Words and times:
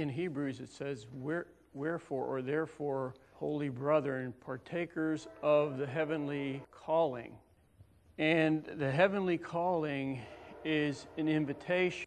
in 0.00 0.08
Hebrews 0.08 0.60
it 0.60 0.70
says, 0.70 1.06
Wherefore, 1.72 2.24
or 2.26 2.42
therefore, 2.42 3.14
holy 3.34 3.68
brethren, 3.68 4.34
partakers 4.44 5.28
of 5.42 5.78
the 5.78 5.86
heavenly 5.86 6.62
calling. 6.70 7.32
And 8.18 8.64
the 8.64 8.90
heavenly 8.90 9.38
calling 9.38 10.20
is 10.64 11.06
an 11.16 11.28
invitation. 11.28 12.06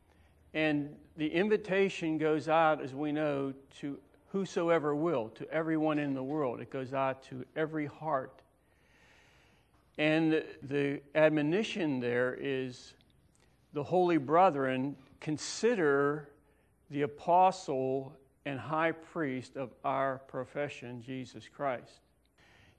And 0.54 0.96
the 1.18 1.28
invitation 1.28 2.18
goes 2.18 2.50
out, 2.50 2.82
as 2.82 2.94
we 2.94 3.12
know, 3.12 3.54
to 3.80 3.98
whosoever 4.28 4.96
will, 4.96 5.30
to 5.30 5.50
everyone 5.50 6.00
in 6.00 6.14
the 6.14 6.24
world. 6.24 6.60
It 6.60 6.70
goes 6.70 6.94
out 6.94 7.24
to 7.26 7.46
every 7.56 7.86
heart. 7.86 8.42
And 9.98 10.44
the 10.64 11.02
admonition 11.16 12.00
there 12.00 12.36
is 12.40 12.94
the 13.74 13.84
holy 13.84 14.18
brethren 14.18 14.96
consider 15.20 16.30
the 16.94 17.02
apostle 17.02 18.16
and 18.46 18.60
high 18.60 18.92
priest 18.92 19.58
of 19.58 19.72
our 19.84 20.20
profession, 20.28 21.02
Jesus 21.02 21.50
Christ. 21.52 22.02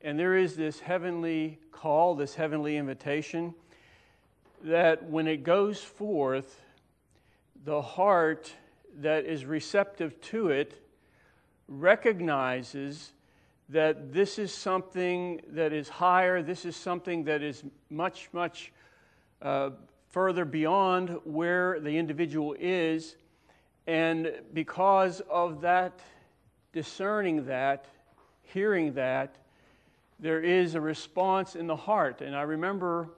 And 0.02 0.16
there 0.16 0.36
is 0.36 0.54
this 0.54 0.78
heavenly 0.78 1.58
call, 1.72 2.14
this 2.14 2.36
heavenly 2.36 2.76
invitation, 2.76 3.54
that 4.62 5.02
when 5.10 5.26
it 5.26 5.42
goes 5.42 5.82
forth, 5.82 6.62
the 7.64 7.82
heart 7.82 8.54
that 9.00 9.24
is 9.24 9.44
receptive 9.44 10.20
to 10.20 10.50
it 10.50 10.80
recognizes 11.66 13.14
that 13.70 14.12
this 14.12 14.38
is 14.38 14.52
something 14.52 15.40
that 15.48 15.72
is 15.72 15.88
higher, 15.88 16.40
this 16.40 16.64
is 16.64 16.76
something 16.76 17.24
that 17.24 17.42
is 17.42 17.64
much, 17.90 18.28
much 18.32 18.72
uh, 19.42 19.70
further 20.10 20.44
beyond 20.44 21.08
where 21.24 21.80
the 21.80 21.98
individual 21.98 22.54
is. 22.60 23.16
And 23.86 24.32
because 24.52 25.20
of 25.28 25.60
that, 25.60 26.00
discerning 26.72 27.46
that, 27.46 27.86
hearing 28.42 28.94
that, 28.94 29.36
there 30.18 30.40
is 30.40 30.74
a 30.74 30.80
response 30.80 31.54
in 31.54 31.66
the 31.66 31.76
heart. 31.76 32.20
And 32.20 32.34
I 32.34 32.42
remember 32.42 33.10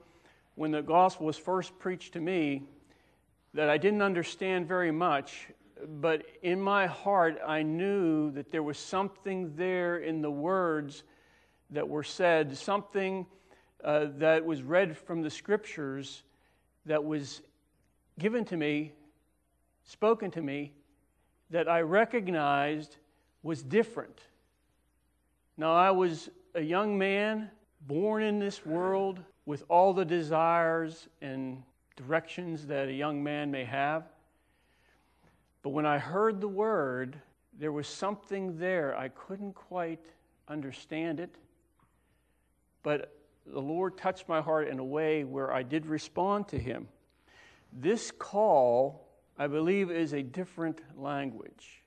when 0.55 0.71
the 0.71 0.81
gospel 0.81 1.27
was 1.27 1.37
first 1.37 1.77
preached 1.79 2.13
to 2.13 2.19
me 2.19 2.63
that 3.53 3.69
I 3.69 3.77
didn't 3.77 4.01
understand 4.01 4.67
very 4.67 4.91
much, 4.91 5.47
but 5.87 6.25
in 6.41 6.59
my 6.59 6.87
heart 6.87 7.39
I 7.45 7.61
knew 7.63 8.31
that 8.31 8.51
there 8.51 8.63
was 8.63 8.77
something 8.77 9.55
there 9.55 9.97
in 9.97 10.21
the 10.21 10.31
words 10.31 11.03
that 11.69 11.87
were 11.87 12.03
said, 12.03 12.57
something 12.57 13.25
uh, 13.83 14.07
that 14.17 14.45
was 14.45 14.63
read 14.63 14.97
from 14.97 15.21
the 15.21 15.29
scriptures 15.29 16.23
that 16.85 17.03
was 17.03 17.41
given 18.19 18.43
to 18.45 18.57
me, 18.57 18.93
spoken 19.87 20.29
to 20.31 20.41
me, 20.41 20.73
that 21.49 21.67
I 21.67 21.81
recognized 21.81 22.97
was 23.41 23.63
different. 23.63 24.19
Now, 25.57 25.73
I 25.73 25.91
was 25.91 26.29
a 26.53 26.61
young 26.61 26.97
man 26.97 27.49
born 27.87 28.21
in 28.21 28.37
this 28.37 28.65
world 28.65 29.19
with 29.45 29.63
all 29.69 29.93
the 29.93 30.05
desires 30.05 31.07
and 31.21 31.63
directions 31.95 32.67
that 32.67 32.89
a 32.89 32.93
young 32.93 33.23
man 33.23 33.49
may 33.49 33.63
have. 33.63 34.03
But 35.63 35.69
when 35.69 35.85
I 35.85 35.97
heard 35.97 36.41
the 36.41 36.47
word, 36.47 37.19
there 37.57 37.71
was 37.71 37.87
something 37.87 38.59
there. 38.59 38.95
I 38.97 39.07
couldn't 39.09 39.53
quite 39.53 40.05
understand 40.47 41.19
it. 41.19 41.35
But 42.83 43.17
the 43.45 43.61
Lord 43.61 43.97
touched 43.97 44.27
my 44.27 44.41
heart 44.41 44.67
in 44.67 44.79
a 44.79 44.83
way 44.83 45.23
where 45.23 45.53
I 45.53 45.63
did 45.63 45.85
respond 45.85 46.49
to 46.49 46.59
Him. 46.59 46.87
This 47.73 48.11
call, 48.11 49.06
I 49.37 49.47
believe, 49.47 49.91
is 49.91 50.13
a 50.13 50.23
different 50.23 50.81
language, 50.95 51.83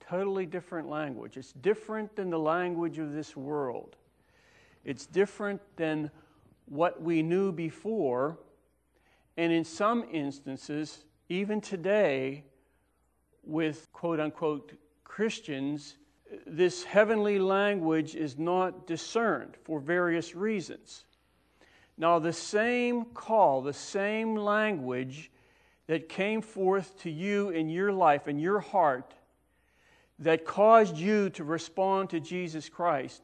totally 0.00 0.46
different 0.46 0.88
language. 0.88 1.36
It's 1.36 1.52
different 1.52 2.16
than 2.16 2.30
the 2.30 2.38
language 2.38 2.98
of 2.98 3.12
this 3.12 3.36
world, 3.36 3.96
it's 4.84 5.06
different 5.06 5.60
than 5.76 6.10
what 6.66 7.02
we 7.02 7.22
knew 7.22 7.52
before. 7.52 8.38
And 9.36 9.52
in 9.52 9.64
some 9.64 10.04
instances, 10.10 11.04
even 11.28 11.60
today, 11.60 12.42
with 13.44 13.86
quote 13.92 14.18
unquote 14.18 14.72
Christians, 15.04 15.96
this 16.46 16.82
heavenly 16.84 17.38
language 17.38 18.14
is 18.16 18.36
not 18.36 18.86
discerned 18.86 19.56
for 19.64 19.80
various 19.80 20.34
reasons. 20.34 21.04
Now, 21.96 22.18
the 22.18 22.32
same 22.32 23.06
call, 23.06 23.62
the 23.62 23.72
same 23.72 24.36
language 24.36 25.30
that 25.88 26.08
came 26.08 26.40
forth 26.40 26.96
to 27.00 27.10
you 27.10 27.50
in 27.50 27.68
your 27.68 27.92
life, 27.92 28.28
in 28.28 28.38
your 28.38 28.60
heart, 28.60 29.14
that 30.20 30.44
caused 30.44 30.96
you 30.96 31.30
to 31.30 31.42
respond 31.42 32.10
to 32.10 32.20
Jesus 32.20 32.68
Christ, 32.68 33.22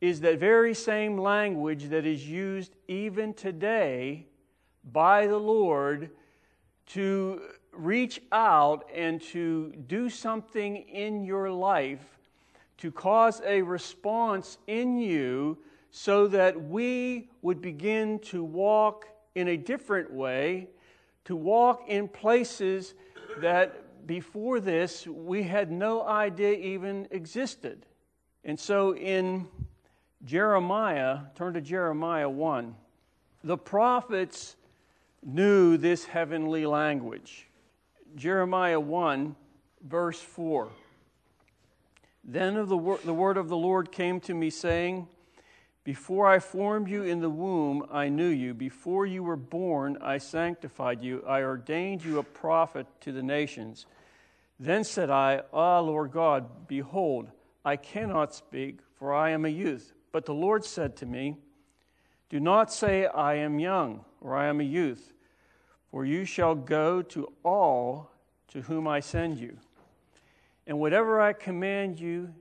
is 0.00 0.20
that 0.20 0.40
very 0.40 0.72
same 0.72 1.18
language 1.18 1.90
that 1.90 2.06
is 2.06 2.26
used 2.26 2.74
even 2.88 3.34
today 3.34 4.26
by 4.92 5.26
the 5.26 5.36
Lord 5.36 6.10
to 6.86 7.42
reach 7.72 8.20
out 8.32 8.88
and 8.94 9.20
to 9.20 9.72
do 9.86 10.08
something 10.08 10.76
in 10.76 11.22
your 11.24 11.50
life 11.50 12.18
to 12.80 12.90
cause 12.90 13.42
a 13.44 13.60
response 13.60 14.56
in 14.66 14.98
you 14.98 15.58
so 15.90 16.26
that 16.26 16.60
we 16.60 17.28
would 17.42 17.60
begin 17.60 18.18
to 18.18 18.42
walk 18.42 19.06
in 19.34 19.48
a 19.48 19.56
different 19.56 20.10
way, 20.10 20.66
to 21.24 21.36
walk 21.36 21.84
in 21.88 22.08
places 22.08 22.94
that 23.38 24.06
before 24.06 24.60
this 24.60 25.06
we 25.06 25.42
had 25.42 25.70
no 25.70 26.06
idea 26.06 26.52
even 26.52 27.06
existed. 27.10 27.86
And 28.44 28.58
so 28.58 28.94
in 28.96 29.48
Jeremiah, 30.24 31.20
turn 31.34 31.54
to 31.54 31.60
Jeremiah 31.60 32.28
1, 32.28 32.74
the 33.44 33.56
prophets 33.56 34.56
knew 35.22 35.76
this 35.76 36.04
heavenly 36.04 36.66
language. 36.66 37.46
Jeremiah 38.16 38.80
1, 38.80 39.36
verse 39.82 40.20
4. 40.20 40.68
Then 42.24 42.56
of 42.56 42.68
the, 42.68 42.76
wor- 42.76 43.00
the 43.04 43.14
word 43.14 43.36
of 43.36 43.48
the 43.48 43.56
Lord 43.56 43.92
came 43.92 44.20
to 44.20 44.34
me, 44.34 44.50
saying, 44.50 45.08
Before 45.90 46.28
I 46.28 46.38
formed 46.38 46.88
you 46.88 47.02
in 47.02 47.20
the 47.20 47.28
womb, 47.28 47.84
I 47.90 48.08
knew 48.08 48.28
you. 48.28 48.54
Before 48.54 49.06
you 49.06 49.24
were 49.24 49.34
born, 49.34 49.98
I 50.00 50.18
sanctified 50.18 51.02
you. 51.02 51.24
I 51.26 51.42
ordained 51.42 52.04
you 52.04 52.20
a 52.20 52.22
prophet 52.22 52.86
to 53.00 53.10
the 53.10 53.24
nations. 53.24 53.86
Then 54.60 54.84
said 54.84 55.10
I, 55.10 55.42
Ah, 55.52 55.80
Lord 55.80 56.12
God, 56.12 56.68
behold, 56.68 57.32
I 57.64 57.74
cannot 57.74 58.32
speak, 58.32 58.78
for 59.00 59.12
I 59.12 59.30
am 59.30 59.44
a 59.44 59.48
youth. 59.48 59.92
But 60.12 60.26
the 60.26 60.32
Lord 60.32 60.64
said 60.64 60.94
to 60.98 61.06
me, 61.06 61.38
Do 62.28 62.38
not 62.38 62.72
say, 62.72 63.06
I 63.06 63.34
am 63.34 63.58
young, 63.58 64.04
or 64.20 64.36
I 64.36 64.46
am 64.46 64.60
a 64.60 64.62
youth, 64.62 65.12
for 65.90 66.04
you 66.04 66.24
shall 66.24 66.54
go 66.54 67.02
to 67.02 67.32
all 67.42 68.12
to 68.46 68.62
whom 68.62 68.86
I 68.86 69.00
send 69.00 69.40
you 69.40 69.56
and 70.68 70.78
whatever 70.78 71.20
I 71.20 71.32
command 71.32 71.98
you, 71.98 72.32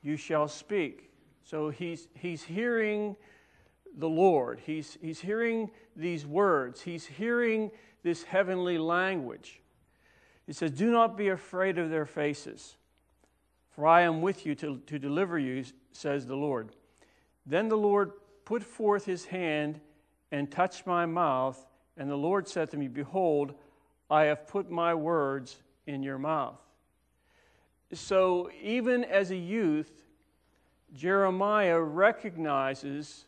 you 0.00 0.16
shall 0.16 0.48
speak. 0.48 1.03
So 1.44 1.68
he's, 1.68 2.08
he's 2.14 2.42
hearing 2.42 3.16
the 3.96 4.08
Lord. 4.08 4.60
He's, 4.64 4.96
he's 5.00 5.20
hearing 5.20 5.70
these 5.94 6.26
words. 6.26 6.80
He's 6.80 7.06
hearing 7.06 7.70
this 8.02 8.24
heavenly 8.24 8.78
language. 8.78 9.60
He 10.46 10.52
says, 10.52 10.70
Do 10.70 10.90
not 10.90 11.16
be 11.16 11.28
afraid 11.28 11.78
of 11.78 11.90
their 11.90 12.06
faces, 12.06 12.76
for 13.70 13.86
I 13.86 14.02
am 14.02 14.22
with 14.22 14.46
you 14.46 14.54
to, 14.56 14.78
to 14.86 14.98
deliver 14.98 15.38
you, 15.38 15.64
says 15.92 16.26
the 16.26 16.36
Lord. 16.36 16.70
Then 17.46 17.68
the 17.68 17.76
Lord 17.76 18.12
put 18.44 18.62
forth 18.62 19.04
his 19.04 19.26
hand 19.26 19.80
and 20.32 20.50
touched 20.50 20.86
my 20.86 21.06
mouth, 21.06 21.64
and 21.96 22.10
the 22.10 22.16
Lord 22.16 22.48
said 22.48 22.70
to 22.70 22.76
me, 22.76 22.88
Behold, 22.88 23.54
I 24.10 24.24
have 24.24 24.46
put 24.46 24.70
my 24.70 24.94
words 24.94 25.62
in 25.86 26.02
your 26.02 26.18
mouth. 26.18 26.58
So, 27.92 28.50
even 28.60 29.04
as 29.04 29.30
a 29.30 29.36
youth, 29.36 30.03
Jeremiah 30.94 31.80
recognizes 31.80 33.26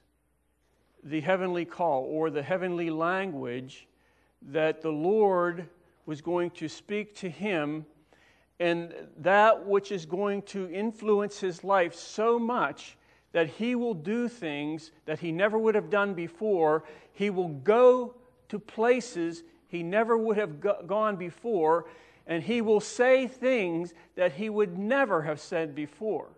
the 1.03 1.21
heavenly 1.21 1.65
call 1.65 2.05
or 2.05 2.31
the 2.31 2.43
heavenly 2.43 2.91
language 2.91 3.87
that 4.43 4.83
the 4.83 4.91
Lord 4.91 5.69
was 6.07 6.21
going 6.21 6.51
to 6.53 6.69
speak 6.69 7.17
to 7.17 7.29
him, 7.29 7.85
and 8.61 8.95
that 9.19 9.67
which 9.67 9.91
is 9.91 10.07
going 10.07 10.43
to 10.43 10.71
influence 10.71 11.41
his 11.41 11.65
life 11.65 11.95
so 11.95 12.39
much 12.39 12.97
that 13.33 13.49
he 13.49 13.75
will 13.75 13.95
do 13.95 14.29
things 14.29 14.93
that 15.05 15.19
he 15.19 15.33
never 15.33 15.59
would 15.59 15.75
have 15.75 15.91
done 15.91 16.15
before. 16.15 16.85
He 17.13 17.31
will 17.31 17.49
go 17.49 18.15
to 18.49 18.59
places 18.59 19.43
he 19.69 19.83
never 19.83 20.17
would 20.17 20.37
have 20.37 20.61
go- 20.61 20.83
gone 20.87 21.17
before 21.17 21.87
and 22.27 22.43
he 22.43 22.61
will 22.61 22.81
say 22.81 23.27
things 23.27 23.95
that 24.17 24.33
he 24.33 24.49
would 24.49 24.79
never 24.79 25.23
have 25.23 25.41
said 25.41 25.75
before. 25.75 26.29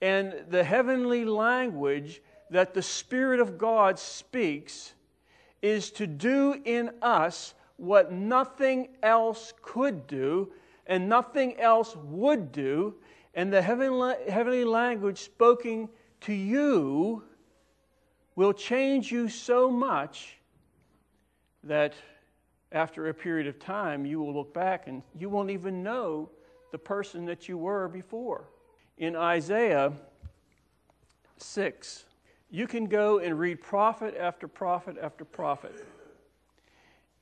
And 0.00 0.44
the 0.48 0.64
heavenly 0.64 1.24
language 1.24 2.22
that 2.50 2.74
the 2.74 2.82
Spirit 2.82 3.40
of 3.40 3.58
God 3.58 3.98
speaks 3.98 4.94
is 5.60 5.90
to 5.92 6.06
do 6.06 6.60
in 6.64 6.90
us 7.02 7.54
what 7.76 8.12
nothing 8.12 8.88
else 9.02 9.52
could 9.62 10.06
do, 10.06 10.52
and 10.86 11.08
nothing 11.08 11.58
else 11.60 11.96
would 11.96 12.50
do, 12.52 12.94
and 13.34 13.52
the 13.52 13.62
heavenly, 13.62 14.64
language 14.64 15.18
spoken 15.18 15.88
to 16.22 16.32
you 16.32 17.22
will 18.34 18.52
change 18.52 19.12
you 19.12 19.28
so 19.28 19.70
much 19.70 20.38
that 21.62 21.94
after 22.72 23.08
a 23.08 23.14
period 23.14 23.46
of 23.46 23.58
time, 23.58 24.04
you 24.04 24.20
will 24.20 24.34
look 24.34 24.52
back 24.52 24.88
and 24.88 25.02
you 25.18 25.28
won't 25.28 25.50
even 25.50 25.82
know 25.82 26.30
the 26.72 26.78
person 26.78 27.24
that 27.26 27.48
you 27.48 27.56
were 27.58 27.88
before. 27.88 28.48
In 28.98 29.14
Isaiah 29.14 29.92
6, 31.36 32.04
you 32.50 32.66
can 32.66 32.86
go 32.86 33.20
and 33.20 33.38
read 33.38 33.62
prophet 33.62 34.16
after 34.18 34.48
prophet 34.48 34.96
after 35.00 35.24
prophet, 35.24 35.86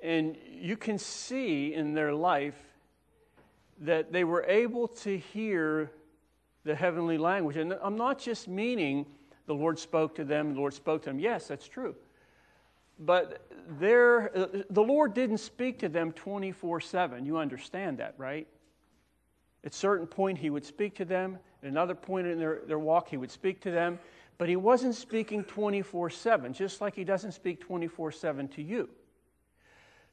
and 0.00 0.38
you 0.50 0.78
can 0.78 0.96
see 0.96 1.74
in 1.74 1.92
their 1.92 2.14
life 2.14 2.56
that 3.80 4.10
they 4.10 4.24
were 4.24 4.42
able 4.44 4.88
to 4.88 5.18
hear 5.18 5.90
the 6.64 6.74
heavenly 6.74 7.18
language. 7.18 7.58
And 7.58 7.76
I'm 7.82 7.96
not 7.96 8.18
just 8.18 8.48
meaning 8.48 9.04
the 9.44 9.54
Lord 9.54 9.78
spoke 9.78 10.14
to 10.14 10.24
them, 10.24 10.54
the 10.54 10.60
Lord 10.60 10.72
spoke 10.72 11.02
to 11.02 11.10
them. 11.10 11.18
Yes, 11.18 11.46
that's 11.46 11.68
true. 11.68 11.94
But 12.98 13.46
the 13.78 14.64
Lord 14.70 15.12
didn't 15.12 15.38
speak 15.38 15.78
to 15.80 15.90
them 15.90 16.12
24 16.12 16.80
7. 16.80 17.26
You 17.26 17.36
understand 17.36 17.98
that, 17.98 18.14
right? 18.16 18.46
At 19.62 19.74
certain 19.74 20.06
point, 20.06 20.38
He 20.38 20.48
would 20.48 20.64
speak 20.64 20.94
to 20.94 21.04
them. 21.04 21.38
At 21.66 21.72
another 21.72 21.96
point 21.96 22.28
in 22.28 22.38
their, 22.38 22.60
their 22.64 22.78
walk, 22.78 23.08
He 23.08 23.16
would 23.16 23.30
speak 23.32 23.60
to 23.62 23.72
them. 23.72 23.98
But 24.38 24.48
He 24.48 24.54
wasn't 24.54 24.94
speaking 24.94 25.42
24 25.42 26.10
7, 26.10 26.52
just 26.52 26.80
like 26.80 26.94
He 26.94 27.02
doesn't 27.02 27.32
speak 27.32 27.58
24 27.58 28.12
7 28.12 28.46
to 28.50 28.62
you. 28.62 28.88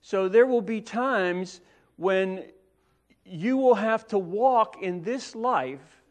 So 0.01 0.27
there 0.27 0.47
will 0.47 0.63
be 0.63 0.81
times 0.81 1.61
when 1.97 2.45
you 3.23 3.57
will 3.57 3.75
have 3.75 4.07
to 4.07 4.17
walk 4.17 4.81
in 4.81 5.03
this 5.03 5.35
life 5.35 6.01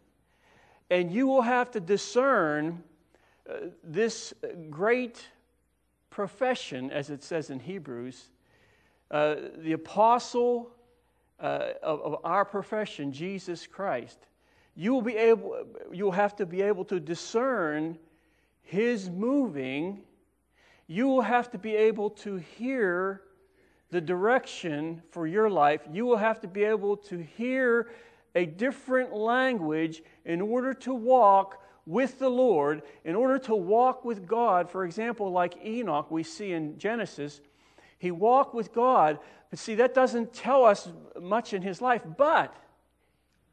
and 0.90 1.10
you 1.10 1.26
will 1.26 1.42
have 1.42 1.72
to 1.72 1.80
discern 1.80 2.84
uh, 3.50 3.54
this 3.82 4.32
great 4.70 5.26
profession, 6.08 6.92
as 6.92 7.10
it 7.10 7.24
says 7.24 7.50
in 7.50 7.58
Hebrews, 7.58 8.28
uh, 9.10 9.34
the 9.58 9.72
apostle 9.72 10.70
uh, 11.40 11.70
of, 11.82 12.00
of, 12.02 12.20
our 12.22 12.44
profession, 12.44 13.10
Jesus 13.10 13.66
Christ, 13.66 14.28
you 14.74 14.94
will 14.94 15.02
be 15.02 15.16
able, 15.16 15.66
you 15.92 16.04
will 16.04 16.12
have 16.12 16.36
to 16.36 16.46
be 16.46 16.62
able 16.62 16.84
to 16.86 16.98
discern 16.98 17.98
His 18.62 19.10
moving. 19.10 20.00
You 20.86 21.08
will 21.08 21.22
have 21.22 21.50
to 21.52 21.58
be 21.58 21.74
able 21.74 22.10
to 22.10 22.36
hear 22.36 23.22
the 23.90 24.00
direction 24.00 25.02
for 25.10 25.26
your 25.26 25.50
life. 25.50 25.82
You 25.90 26.06
will 26.06 26.16
have 26.16 26.40
to 26.40 26.48
be 26.48 26.64
able 26.64 26.96
to 26.96 27.18
hear 27.18 27.90
a 28.34 28.46
different 28.46 29.12
language 29.12 30.02
in 30.24 30.40
order 30.40 30.72
to 30.72 30.94
walk 30.94 31.62
with 31.84 32.18
the 32.18 32.28
Lord, 32.28 32.82
in 33.04 33.14
order 33.14 33.38
to 33.40 33.54
walk 33.54 34.04
with 34.04 34.26
God, 34.26 34.70
for 34.70 34.84
example, 34.84 35.30
like 35.30 35.64
Enoch 35.64 36.10
we 36.10 36.22
see 36.22 36.52
in 36.52 36.78
Genesis, 36.78 37.40
he 37.98 38.10
walked 38.10 38.54
with 38.54 38.72
God, 38.72 39.18
but 39.50 39.58
see, 39.58 39.74
that 39.76 39.94
doesn't 39.94 40.32
tell 40.32 40.64
us 40.64 40.88
much 41.20 41.52
in 41.52 41.60
his 41.60 41.82
life, 41.82 42.02
but 42.16 42.54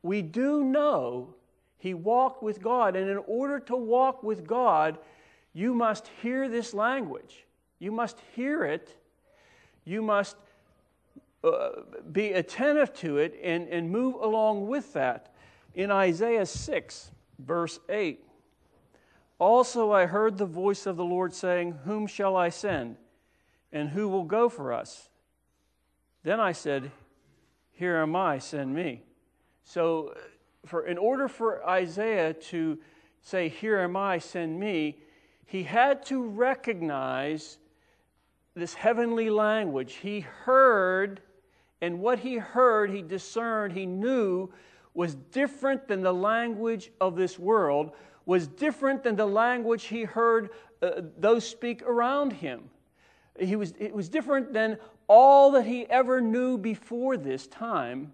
we 0.01 0.21
do 0.21 0.63
know 0.63 1.35
he 1.77 1.93
walked 1.93 2.43
with 2.43 2.61
God, 2.61 2.95
and 2.95 3.09
in 3.09 3.19
order 3.25 3.59
to 3.61 3.75
walk 3.75 4.21
with 4.21 4.45
God, 4.45 4.97
you 5.53 5.73
must 5.73 6.09
hear 6.21 6.49
this 6.49 6.73
language. 6.73 7.45
You 7.79 7.91
must 7.91 8.19
hear 8.35 8.65
it. 8.65 8.95
You 9.85 10.01
must 10.01 10.35
uh, 11.43 11.69
be 12.11 12.33
attentive 12.33 12.93
to 12.95 13.17
it 13.17 13.39
and, 13.41 13.67
and 13.69 13.89
move 13.89 14.15
along 14.15 14.67
with 14.67 14.93
that. 14.93 15.33
In 15.73 15.89
Isaiah 15.89 16.45
6, 16.45 17.11
verse 17.39 17.79
8. 17.87 18.25
Also, 19.39 19.91
I 19.91 20.05
heard 20.05 20.37
the 20.37 20.45
voice 20.45 20.85
of 20.85 20.97
the 20.97 21.05
Lord 21.05 21.33
saying, 21.33 21.79
Whom 21.85 22.07
shall 22.07 22.35
I 22.35 22.49
send? 22.49 22.97
And 23.71 23.89
who 23.89 24.09
will 24.09 24.25
go 24.25 24.49
for 24.49 24.73
us? 24.73 25.07
Then 26.23 26.41
I 26.41 26.51
said, 26.51 26.91
Here 27.71 27.97
am 27.97 28.17
I, 28.17 28.39
send 28.39 28.75
me. 28.75 29.03
So, 29.69 30.15
for, 30.65 30.87
in 30.87 30.97
order 30.97 31.27
for 31.27 31.63
Isaiah 31.63 32.33
to 32.33 32.79
say, 33.21 33.49
Here 33.49 33.77
am 33.77 33.95
I, 33.95 34.17
send 34.17 34.59
me, 34.59 34.97
he 35.45 35.61
had 35.61 36.03
to 36.07 36.23
recognize 36.23 37.59
this 38.55 38.73
heavenly 38.73 39.29
language. 39.29 39.93
He 40.01 40.21
heard, 40.21 41.21
and 41.81 41.99
what 41.99 42.17
he 42.17 42.37
heard, 42.37 42.89
he 42.89 43.03
discerned, 43.03 43.73
he 43.73 43.85
knew 43.85 44.51
was 44.95 45.13
different 45.13 45.87
than 45.87 46.01
the 46.01 46.15
language 46.15 46.91
of 46.99 47.15
this 47.15 47.37
world, 47.37 47.91
was 48.25 48.47
different 48.47 49.03
than 49.03 49.17
the 49.17 49.27
language 49.27 49.83
he 49.83 50.03
heard 50.03 50.49
uh, 50.81 51.01
those 51.15 51.47
speak 51.47 51.83
around 51.83 52.33
him. 52.33 52.71
He 53.39 53.55
was, 53.55 53.75
it 53.77 53.93
was 53.93 54.09
different 54.09 54.51
than 54.51 54.79
all 55.07 55.51
that 55.51 55.67
he 55.67 55.87
ever 55.91 56.21
knew 56.21 56.57
before 56.57 57.17
this 57.17 57.45
time. 57.45 58.13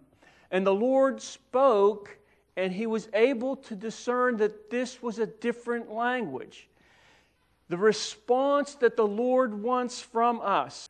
And 0.56 0.66
the 0.66 0.74
Lord 0.74 1.22
spoke, 1.22 2.18
and 2.56 2.72
he 2.72 2.88
was 2.88 3.10
able 3.13 3.57
to 3.57 3.75
discern 3.75 4.38
that 4.38 4.69
this 4.69 5.02
was 5.02 5.19
a 5.19 5.25
different 5.25 5.92
language. 5.92 6.69
The 7.68 7.75
response 7.75 8.75
that 8.75 8.96
the 8.96 9.06
Lord 9.06 9.54
wants 9.54 10.00
from 10.00 10.40
us 10.40 10.88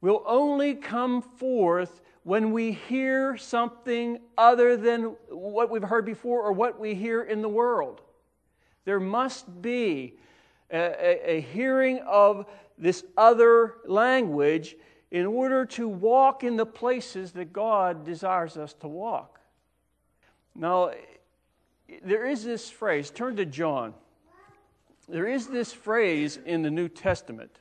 will 0.00 0.22
only 0.24 0.76
come 0.76 1.22
forth 1.22 2.02
when 2.22 2.52
we 2.52 2.70
hear 2.70 3.36
something 3.36 4.20
other 4.38 4.76
than 4.76 5.16
what 5.28 5.70
we've 5.70 5.82
heard 5.82 6.06
before 6.06 6.42
or 6.42 6.52
what 6.52 6.78
we 6.78 6.94
hear 6.94 7.20
in 7.20 7.42
the 7.42 7.48
world. 7.48 8.02
There 8.84 9.00
must 9.00 9.60
be 9.60 10.20
a, 10.70 10.78
a, 10.78 11.30
a 11.38 11.40
hearing 11.40 11.98
of 12.06 12.46
this 12.78 13.02
other 13.16 13.74
language 13.86 14.76
in 15.10 15.26
order 15.26 15.64
to 15.66 15.88
walk 15.88 16.44
in 16.44 16.56
the 16.56 16.66
places 16.66 17.32
that 17.32 17.52
God 17.52 18.04
desires 18.04 18.56
us 18.56 18.74
to 18.74 18.88
walk. 18.88 19.40
Now, 20.54 20.92
there 22.04 22.26
is 22.26 22.44
this 22.44 22.70
phrase, 22.70 23.10
turn 23.10 23.36
to 23.36 23.44
John. 23.44 23.94
There 25.08 25.26
is 25.26 25.48
this 25.48 25.72
phrase 25.72 26.38
in 26.44 26.62
the 26.62 26.70
New 26.70 26.88
Testament, 26.88 27.58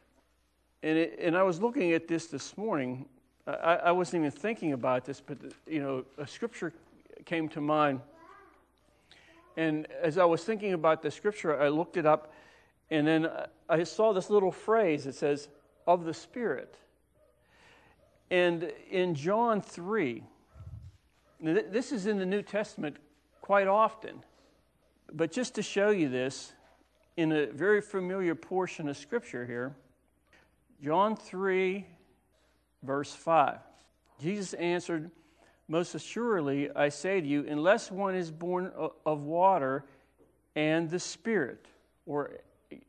and, 0.83 0.97
it, 0.97 1.19
and 1.19 1.35
I 1.35 1.43
was 1.43 1.59
looking 1.59 1.93
at 1.93 2.07
this 2.07 2.27
this 2.27 2.55
morning 2.55 3.05
I, 3.49 3.75
I 3.75 3.91
wasn't 3.91 4.21
even 4.21 4.31
thinking 4.31 4.73
about 4.73 5.05
this, 5.05 5.21
but 5.21 5.37
you 5.67 5.81
know, 5.81 6.05
a 6.17 6.27
scripture 6.27 6.73
came 7.25 7.49
to 7.49 7.61
mind. 7.61 8.01
And 9.57 9.87
as 10.01 10.17
I 10.17 10.25
was 10.25 10.43
thinking 10.43 10.73
about 10.73 11.01
the 11.01 11.11
scripture, 11.11 11.59
I 11.59 11.69
looked 11.69 11.97
it 11.97 12.05
up, 12.05 12.33
and 12.91 13.07
then 13.07 13.29
I 13.67 13.83
saw 13.83 14.13
this 14.13 14.29
little 14.29 14.51
phrase 14.51 15.05
that 15.05 15.15
says, 15.15 15.49
of 15.87 16.05
the 16.05 16.13
Spirit. 16.13 16.75
And 18.31 18.71
in 18.91 19.15
John 19.15 19.61
3, 19.61 20.23
this 21.41 21.91
is 21.91 22.05
in 22.05 22.19
the 22.19 22.25
New 22.25 22.43
Testament 22.43 22.97
quite 23.41 23.67
often, 23.67 24.23
but 25.11 25.31
just 25.31 25.55
to 25.55 25.63
show 25.63 25.89
you 25.89 26.09
this, 26.09 26.53
in 27.17 27.31
a 27.31 27.47
very 27.47 27.81
familiar 27.81 28.35
portion 28.35 28.87
of 28.87 28.95
Scripture 28.95 29.45
here, 29.45 29.75
John 30.81 31.15
3, 31.17 31.85
verse 32.83 33.13
5. 33.13 33.57
Jesus 34.21 34.53
answered, 34.53 35.11
Most 35.67 35.95
assuredly, 35.95 36.69
I 36.73 36.89
say 36.89 37.19
to 37.19 37.27
you, 37.27 37.45
unless 37.49 37.91
one 37.91 38.15
is 38.15 38.31
born 38.31 38.71
of 39.05 39.23
water 39.23 39.83
and 40.55 40.89
the 40.89 40.99
Spirit, 40.99 41.65
or, 42.05 42.31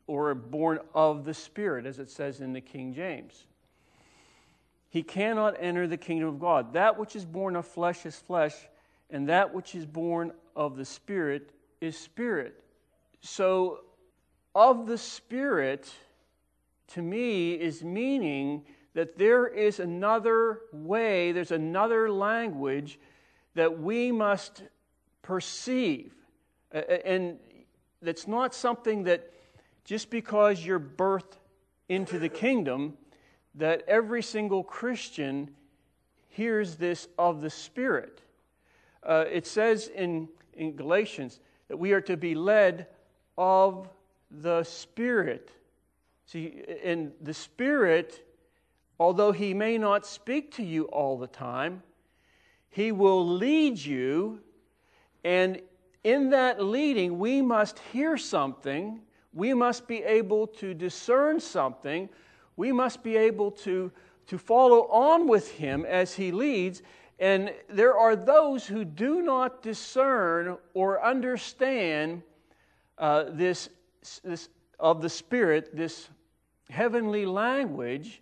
or 0.07 0.33
born 0.33 0.79
of 0.93 1.25
the 1.25 1.33
Spirit, 1.33 1.85
as 1.85 1.99
it 1.99 2.09
says 2.09 2.41
in 2.41 2.53
the 2.53 2.61
King 2.61 2.93
James, 2.93 3.47
he 4.91 5.03
cannot 5.03 5.55
enter 5.57 5.87
the 5.87 5.95
kingdom 5.95 6.27
of 6.27 6.39
God. 6.39 6.73
That 6.73 6.99
which 6.99 7.15
is 7.15 7.25
born 7.25 7.55
of 7.55 7.65
flesh 7.65 8.05
is 8.05 8.17
flesh, 8.17 8.53
and 9.09 9.29
that 9.29 9.53
which 9.53 9.73
is 9.73 9.85
born 9.85 10.33
of 10.53 10.75
the 10.75 10.83
Spirit 10.83 11.53
is 11.79 11.97
spirit. 11.97 12.61
So, 13.21 13.79
of 14.53 14.87
the 14.87 14.97
Spirit, 14.97 15.89
to 16.89 17.01
me, 17.01 17.53
is 17.53 17.83
meaning 17.83 18.65
that 18.93 19.17
there 19.17 19.47
is 19.47 19.79
another 19.79 20.59
way, 20.73 21.31
there's 21.31 21.51
another 21.51 22.11
language 22.11 22.99
that 23.55 23.79
we 23.79 24.11
must 24.11 24.63
perceive. 25.21 26.13
And 26.73 27.37
that's 28.01 28.27
not 28.27 28.53
something 28.53 29.03
that 29.03 29.31
just 29.85 30.09
because 30.09 30.65
you're 30.65 30.81
birthed 30.81 31.37
into 31.87 32.19
the 32.19 32.27
kingdom, 32.27 32.97
that 33.55 33.83
every 33.87 34.23
single 34.23 34.63
Christian 34.63 35.51
hears 36.29 36.75
this 36.75 37.07
of 37.17 37.41
the 37.41 37.49
Spirit. 37.49 38.21
Uh, 39.03 39.25
it 39.29 39.45
says 39.45 39.87
in, 39.87 40.29
in 40.53 40.75
Galatians 40.75 41.39
that 41.67 41.77
we 41.77 41.91
are 41.91 42.01
to 42.01 42.15
be 42.15 42.35
led 42.35 42.87
of 43.37 43.89
the 44.29 44.63
Spirit. 44.63 45.51
See, 46.25 46.63
and 46.83 47.11
the 47.21 47.33
Spirit 47.33 48.23
although 49.01 49.31
he 49.31 49.51
may 49.51 49.79
not 49.79 50.05
speak 50.05 50.51
to 50.51 50.63
you 50.63 50.83
all 50.83 51.17
the 51.17 51.25
time, 51.25 51.81
He 52.69 52.91
will 52.91 53.27
lead 53.27 53.79
you, 53.79 54.41
and 55.23 55.59
in 56.03 56.29
that 56.29 56.63
leading, 56.63 57.17
we 57.17 57.41
must 57.41 57.79
hear 57.91 58.15
something. 58.15 59.01
We 59.33 59.55
must 59.55 59.87
be 59.87 60.03
able 60.03 60.45
to 60.61 60.75
discern 60.75 61.39
something. 61.39 62.09
We 62.61 62.71
must 62.71 63.01
be 63.01 63.17
able 63.17 63.49
to, 63.65 63.91
to 64.27 64.37
follow 64.37 64.81
on 64.89 65.27
with 65.27 65.49
Him 65.53 65.83
as 65.83 66.13
He 66.13 66.31
leads. 66.31 66.83
And 67.17 67.51
there 67.67 67.97
are 67.97 68.15
those 68.15 68.67
who 68.67 68.85
do 68.85 69.23
not 69.23 69.63
discern 69.63 70.59
or 70.75 71.03
understand 71.03 72.21
uh, 72.99 73.23
this, 73.31 73.69
this 74.23 74.49
of 74.79 75.01
the 75.01 75.09
Spirit, 75.09 75.75
this 75.75 76.09
heavenly 76.69 77.25
language, 77.25 78.21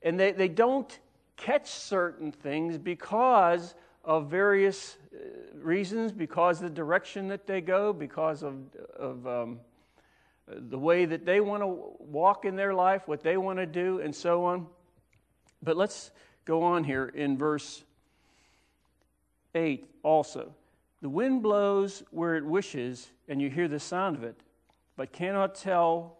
and 0.00 0.18
they, 0.18 0.32
they 0.32 0.48
don't 0.48 0.98
catch 1.36 1.68
certain 1.68 2.32
things 2.32 2.78
because 2.78 3.74
of 4.02 4.30
various 4.30 4.96
uh, 5.14 5.58
reasons, 5.58 6.10
because 6.10 6.58
the 6.58 6.70
direction 6.70 7.28
that 7.28 7.46
they 7.46 7.60
go, 7.60 7.92
because 7.92 8.42
of, 8.42 8.54
of 8.98 9.26
um, 9.26 9.60
the 10.46 10.78
way 10.78 11.04
that 11.04 11.24
they 11.24 11.40
want 11.40 11.62
to 11.62 11.66
walk 11.98 12.44
in 12.44 12.56
their 12.56 12.74
life, 12.74 13.06
what 13.06 13.22
they 13.22 13.36
want 13.36 13.58
to 13.58 13.66
do, 13.66 14.00
and 14.00 14.14
so 14.14 14.44
on. 14.44 14.66
But 15.62 15.76
let's 15.76 16.10
go 16.44 16.62
on 16.62 16.84
here 16.84 17.06
in 17.06 17.38
verse 17.38 17.82
8 19.54 19.88
also. 20.02 20.54
The 21.00 21.08
wind 21.08 21.42
blows 21.42 22.02
where 22.10 22.36
it 22.36 22.44
wishes, 22.44 23.08
and 23.28 23.40
you 23.40 23.50
hear 23.50 23.68
the 23.68 23.80
sound 23.80 24.16
of 24.16 24.24
it, 24.24 24.40
but 24.96 25.12
cannot 25.12 25.54
tell 25.54 26.18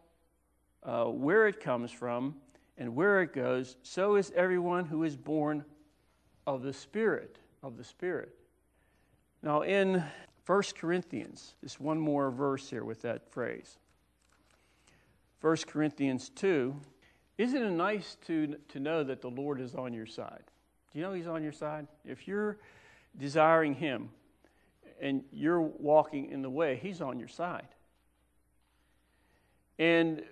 uh, 0.82 1.04
where 1.04 1.46
it 1.46 1.60
comes 1.60 1.90
from 1.90 2.36
and 2.76 2.94
where 2.94 3.22
it 3.22 3.32
goes. 3.32 3.76
So 3.82 4.16
is 4.16 4.32
everyone 4.34 4.84
who 4.86 5.04
is 5.04 5.16
born 5.16 5.64
of 6.46 6.62
the 6.62 6.72
Spirit 6.72 7.38
of 7.62 7.76
the 7.76 7.84
Spirit. 7.84 8.34
Now, 9.42 9.62
in 9.62 10.02
1 10.46 10.62
Corinthians, 10.78 11.54
just 11.62 11.80
one 11.80 11.98
more 11.98 12.30
verse 12.30 12.68
here 12.68 12.84
with 12.84 13.02
that 13.02 13.30
phrase. 13.30 13.78
1 15.44 15.56
Corinthians 15.66 16.30
2. 16.30 16.74
Isn't 17.36 17.62
it 17.62 17.70
nice 17.70 18.16
to, 18.28 18.56
to 18.68 18.80
know 18.80 19.04
that 19.04 19.20
the 19.20 19.28
Lord 19.28 19.60
is 19.60 19.74
on 19.74 19.92
your 19.92 20.06
side? 20.06 20.42
Do 20.90 20.98
you 20.98 21.04
know 21.04 21.12
He's 21.12 21.26
on 21.26 21.42
your 21.42 21.52
side? 21.52 21.86
If 22.02 22.26
you're 22.26 22.56
desiring 23.18 23.74
Him 23.74 24.08
and 25.02 25.22
you're 25.30 25.60
walking 25.60 26.30
in 26.30 26.40
the 26.40 26.48
way, 26.48 26.80
He's 26.80 27.02
on 27.02 27.18
your 27.18 27.28
side. 27.28 27.68
And 29.78 30.22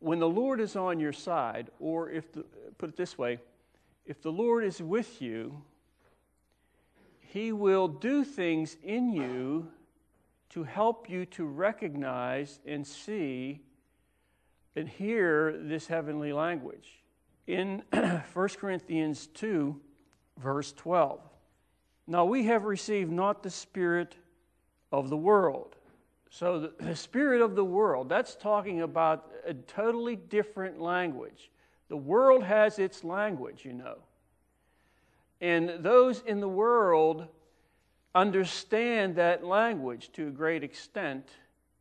when 0.00 0.18
the 0.18 0.28
Lord 0.28 0.58
is 0.58 0.74
on 0.74 0.98
your 0.98 1.12
side, 1.12 1.70
or 1.78 2.10
if 2.10 2.32
the, 2.32 2.44
put 2.78 2.88
it 2.88 2.96
this 2.96 3.16
way, 3.16 3.38
if 4.06 4.22
the 4.22 4.32
Lord 4.32 4.64
is 4.64 4.82
with 4.82 5.22
you, 5.22 5.62
he 7.20 7.52
will 7.52 7.86
do 7.86 8.24
things 8.24 8.76
in 8.82 9.12
you 9.12 9.68
to 10.50 10.64
help 10.64 11.08
you 11.08 11.26
to 11.26 11.44
recognize 11.44 12.58
and 12.66 12.84
see 12.84 13.60
and 14.76 14.88
hear 14.88 15.56
this 15.58 15.86
heavenly 15.86 16.32
language. 16.32 17.02
In 17.46 17.82
1 18.32 18.48
Corinthians 18.58 19.26
2, 19.28 19.78
verse 20.38 20.72
12. 20.72 21.20
Now 22.06 22.24
we 22.24 22.44
have 22.44 22.64
received 22.64 23.10
not 23.10 23.42
the 23.42 23.50
spirit 23.50 24.16
of 24.90 25.10
the 25.10 25.16
world. 25.16 25.76
So 26.30 26.60
the, 26.60 26.72
the 26.84 26.96
spirit 26.96 27.40
of 27.40 27.54
the 27.54 27.64
world, 27.64 28.08
that's 28.08 28.34
talking 28.34 28.82
about 28.82 29.30
a 29.46 29.54
totally 29.54 30.16
different 30.16 30.80
language. 30.80 31.50
The 31.88 31.96
world 31.96 32.42
has 32.44 32.78
its 32.78 33.04
language, 33.04 33.64
you 33.64 33.74
know. 33.74 33.98
And 35.40 35.82
those 35.82 36.22
in 36.22 36.40
the 36.40 36.48
world 36.48 37.26
understand 38.14 39.16
that 39.16 39.44
language 39.44 40.10
to 40.12 40.28
a 40.28 40.30
great 40.30 40.62
extent, 40.62 41.28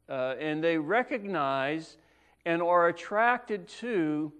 uh, 0.09 0.35
and 0.39 0.63
they 0.63 0.77
recognize 0.77 1.97
and 2.45 2.61
are 2.61 2.87
attracted 2.87 3.67
to 3.67 4.31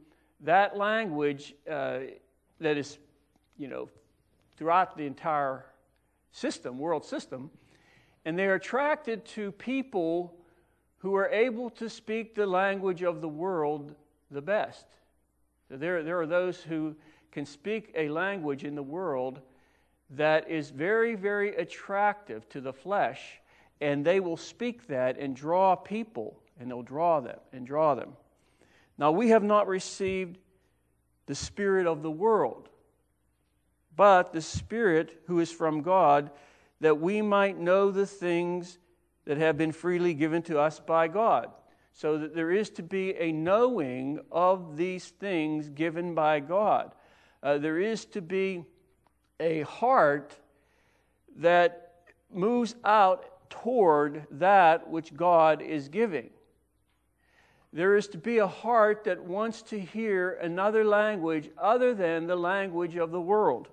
that 0.42 0.76
language 0.78 1.54
uh, 1.70 2.00
that 2.60 2.78
is, 2.78 2.98
you 3.58 3.68
know, 3.68 3.90
throughout 4.58 4.98
the 4.98 5.06
entire 5.06 5.66
system, 6.32 6.78
world 6.78 7.06
system, 7.06 7.50
and 8.26 8.38
they 8.38 8.46
are 8.46 8.56
attracted 8.56 9.26
to 9.26 9.52
people 9.54 10.36
who 11.00 11.16
are 11.16 11.30
able 11.30 11.70
to 11.70 11.90
speak 11.90 12.36
the 12.36 12.46
language 12.46 13.02
of 13.02 13.22
the 13.22 13.28
world 13.28 13.96
the 14.30 14.42
best. 14.42 14.86
There, 15.70 16.04
there 16.04 16.20
are 16.20 16.28
those 16.28 16.62
who 16.62 16.96
can 17.32 17.46
speak 17.46 17.92
a 17.96 18.10
language 18.10 18.64
in 18.64 18.76
the 18.76 18.84
world 18.84 19.40
that 20.12 20.50
is 20.50 20.70
very, 20.70 21.16
very 21.16 21.56
attractive 21.56 22.48
to 22.50 22.62
the 22.62 22.74
flesh, 22.74 23.40
and 23.80 24.06
they 24.06 24.20
will 24.20 24.38
speak 24.38 24.88
that 24.88 25.18
and 25.18 25.36
draw 25.36 25.76
people, 25.76 26.41
and 26.62 26.70
they'll 26.70 26.84
draw 26.84 27.20
them 27.20 27.40
and 27.52 27.66
draw 27.66 27.96
them. 27.96 28.14
Now, 28.98 29.12
we 29.12 29.30
have 29.30 29.44
not 29.44 29.68
received 29.68 30.38
the 31.26 31.34
Spirit 31.34 31.88
of 31.88 32.04
the 32.04 32.12
world, 32.12 32.70
but 33.96 34.32
the 34.32 34.42
Spirit 34.42 35.24
who 35.26 35.40
is 35.40 35.52
from 35.52 35.82
God, 35.82 36.30
that 36.82 37.00
we 37.00 37.22
might 37.22 37.58
know 37.58 37.90
the 37.90 38.06
things 38.06 38.78
that 39.26 39.38
have 39.38 39.58
been 39.58 39.72
freely 39.72 40.14
given 40.14 40.44
to 40.44 40.60
us 40.60 40.80
by 40.80 41.08
God. 41.08 41.48
So 41.94 42.20
that 42.20 42.36
there 42.36 42.52
is 42.52 42.70
to 42.72 42.84
be 42.84 43.16
a 43.16 43.32
knowing 43.32 44.20
of 44.32 44.78
these 44.78 45.10
things 45.10 45.68
given 45.70 46.14
by 46.16 46.40
God. 46.40 46.94
Uh, 47.44 47.58
there 47.58 47.80
is 47.80 48.06
to 48.06 48.22
be 48.22 48.64
a 49.40 49.62
heart 49.62 50.36
that 51.38 51.92
moves 52.32 52.76
out 52.86 53.50
toward 53.50 54.26
that 54.32 54.88
which 54.88 55.16
God 55.16 55.62
is 55.62 55.90
giving. 55.90 56.30
There 57.74 57.96
is 57.96 58.08
to 58.10 58.18
be 58.18 58.40
a 58.40 58.48
heart 58.48 59.06
that 59.06 59.24
wants 59.24 59.62
to 59.64 59.80
hear 59.80 60.32
another 60.42 60.84
language 60.84 61.50
other 61.58 61.94
than 61.94 62.28
the 62.28 62.36
language 62.36 62.98
of 62.98 63.12
the 63.12 63.22
world. 63.22 63.70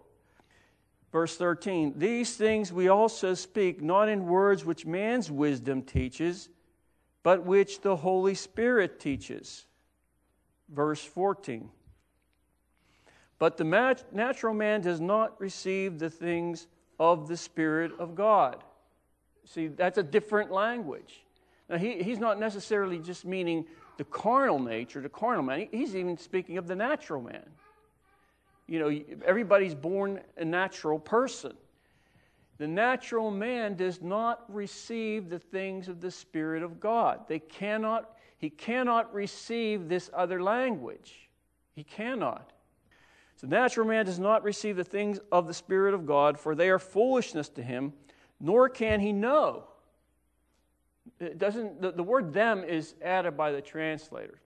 Verse 1.10 1.36
13 1.36 1.94
These 1.96 2.36
things 2.36 2.72
we 2.72 2.88
also 2.88 3.34
speak, 3.34 3.82
not 3.82 4.08
in 4.08 4.26
words 4.26 4.64
which 4.64 4.86
man's 4.86 5.30
wisdom 5.30 5.82
teaches, 5.82 6.48
but 7.22 7.44
which 7.44 7.80
the 7.80 7.96
Holy 7.96 8.34
Spirit 8.34 9.00
teaches. 9.00 9.66
Verse 10.68 11.02
14 11.02 11.70
but 13.38 13.56
the 13.56 13.96
natural 14.12 14.52
man 14.52 14.80
does 14.80 15.00
not 15.00 15.40
receive 15.40 15.98
the 15.98 16.10
things 16.10 16.66
of 16.98 17.28
the 17.28 17.36
Spirit 17.36 17.92
of 17.98 18.14
God. 18.14 18.64
See, 19.44 19.68
that's 19.68 19.98
a 19.98 20.02
different 20.02 20.50
language. 20.50 21.22
Now, 21.68 21.78
he, 21.78 22.02
he's 22.02 22.18
not 22.18 22.40
necessarily 22.40 22.98
just 22.98 23.24
meaning 23.24 23.66
the 23.98 24.04
carnal 24.04 24.58
nature, 24.58 25.02
the 25.02 25.08
carnal 25.08 25.42
man. 25.42 25.68
He's 25.70 25.94
even 25.94 26.16
speaking 26.16 26.56
of 26.56 26.66
the 26.66 26.76
natural 26.76 27.20
man. 27.20 27.44
You 28.66 28.78
know, 28.78 29.00
everybody's 29.26 29.74
born 29.74 30.20
a 30.36 30.44
natural 30.44 30.98
person. 30.98 31.52
The 32.58 32.68
natural 32.68 33.30
man 33.30 33.76
does 33.76 34.00
not 34.00 34.44
receive 34.48 35.28
the 35.28 35.38
things 35.38 35.88
of 35.88 36.00
the 36.00 36.10
Spirit 36.10 36.62
of 36.62 36.80
God. 36.80 37.20
They 37.28 37.38
cannot, 37.38 38.16
he 38.38 38.50
cannot 38.50 39.12
receive 39.12 39.88
this 39.88 40.10
other 40.14 40.42
language. 40.42 41.28
He 41.74 41.84
cannot. 41.84 42.52
So 43.36 43.46
the 43.46 43.56
natural 43.56 43.86
man 43.86 44.06
does 44.06 44.18
not 44.18 44.42
receive 44.42 44.76
the 44.76 44.84
things 44.84 45.20
of 45.30 45.46
the 45.46 45.54
Spirit 45.54 45.94
of 45.94 46.06
God, 46.06 46.38
for 46.38 46.54
they 46.54 46.70
are 46.70 46.78
foolishness 46.78 47.48
to 47.50 47.62
him, 47.62 47.92
nor 48.40 48.68
can 48.68 49.00
he 49.00 49.12
know. 49.12 49.64
It 51.20 51.38
doesn't, 51.38 51.80
the, 51.80 51.92
the 51.92 52.02
word 52.02 52.32
them 52.32 52.64
is 52.64 52.94
added 53.02 53.36
by 53.36 53.52
the 53.52 53.60
translator. 53.60 54.38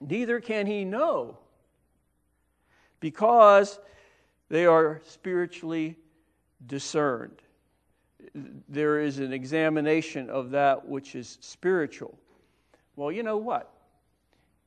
Neither 0.00 0.40
can 0.40 0.66
he 0.66 0.84
know, 0.84 1.38
because 3.00 3.78
they 4.48 4.66
are 4.66 5.00
spiritually 5.04 5.96
discerned. 6.66 7.42
There 8.68 9.00
is 9.00 9.18
an 9.18 9.32
examination 9.32 10.30
of 10.30 10.50
that 10.50 10.88
which 10.88 11.14
is 11.14 11.38
spiritual. 11.40 12.18
Well, 12.96 13.10
you 13.10 13.22
know 13.22 13.36
what? 13.36 13.72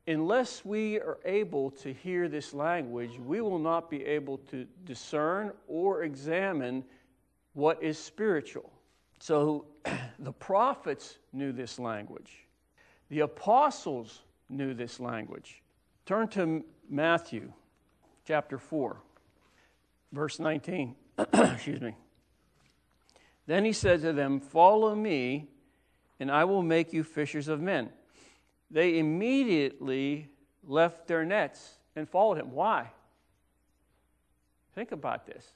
unless 0.07 0.63
we 0.63 0.99
are 0.99 1.17
able 1.25 1.71
to 1.71 1.91
hear 1.91 2.27
this 2.27 2.53
language, 2.53 3.19
we 3.19 3.41
will 3.41 3.59
not 3.59 3.89
be 3.89 4.05
able 4.05 4.37
to 4.37 4.65
discern 4.85 5.51
or 5.67 6.03
examine 6.03 6.83
what 7.53 7.81
is 7.81 7.97
spiritual. 7.97 8.71
So 9.19 9.65
the 10.19 10.31
prophets 10.31 11.17
knew 11.33 11.51
this 11.51 11.79
language, 11.79 12.45
the 13.09 13.21
apostles 13.21 14.21
knew 14.49 14.73
this 14.73 14.99
language. 14.99 15.61
Turn 16.05 16.27
to 16.29 16.63
Matthew 16.89 17.51
chapter 18.27 18.57
4, 18.57 18.97
verse 20.11 20.39
19. 20.39 20.95
Excuse 21.33 21.81
me. 21.81 21.95
Then 23.47 23.65
he 23.65 23.73
said 23.73 24.01
to 24.01 24.13
them, 24.13 24.39
Follow 24.39 24.95
me, 24.95 25.47
and 26.19 26.31
I 26.31 26.45
will 26.45 26.63
make 26.63 26.93
you 26.93 27.03
fishers 27.03 27.47
of 27.47 27.61
men 27.61 27.89
they 28.71 28.99
immediately 28.99 30.29
left 30.63 31.07
their 31.07 31.23
nets 31.23 31.75
and 31.95 32.09
followed 32.09 32.37
him. 32.37 32.51
Why? 32.51 32.91
Think 34.73 34.91
about 34.91 35.25
this. 35.25 35.53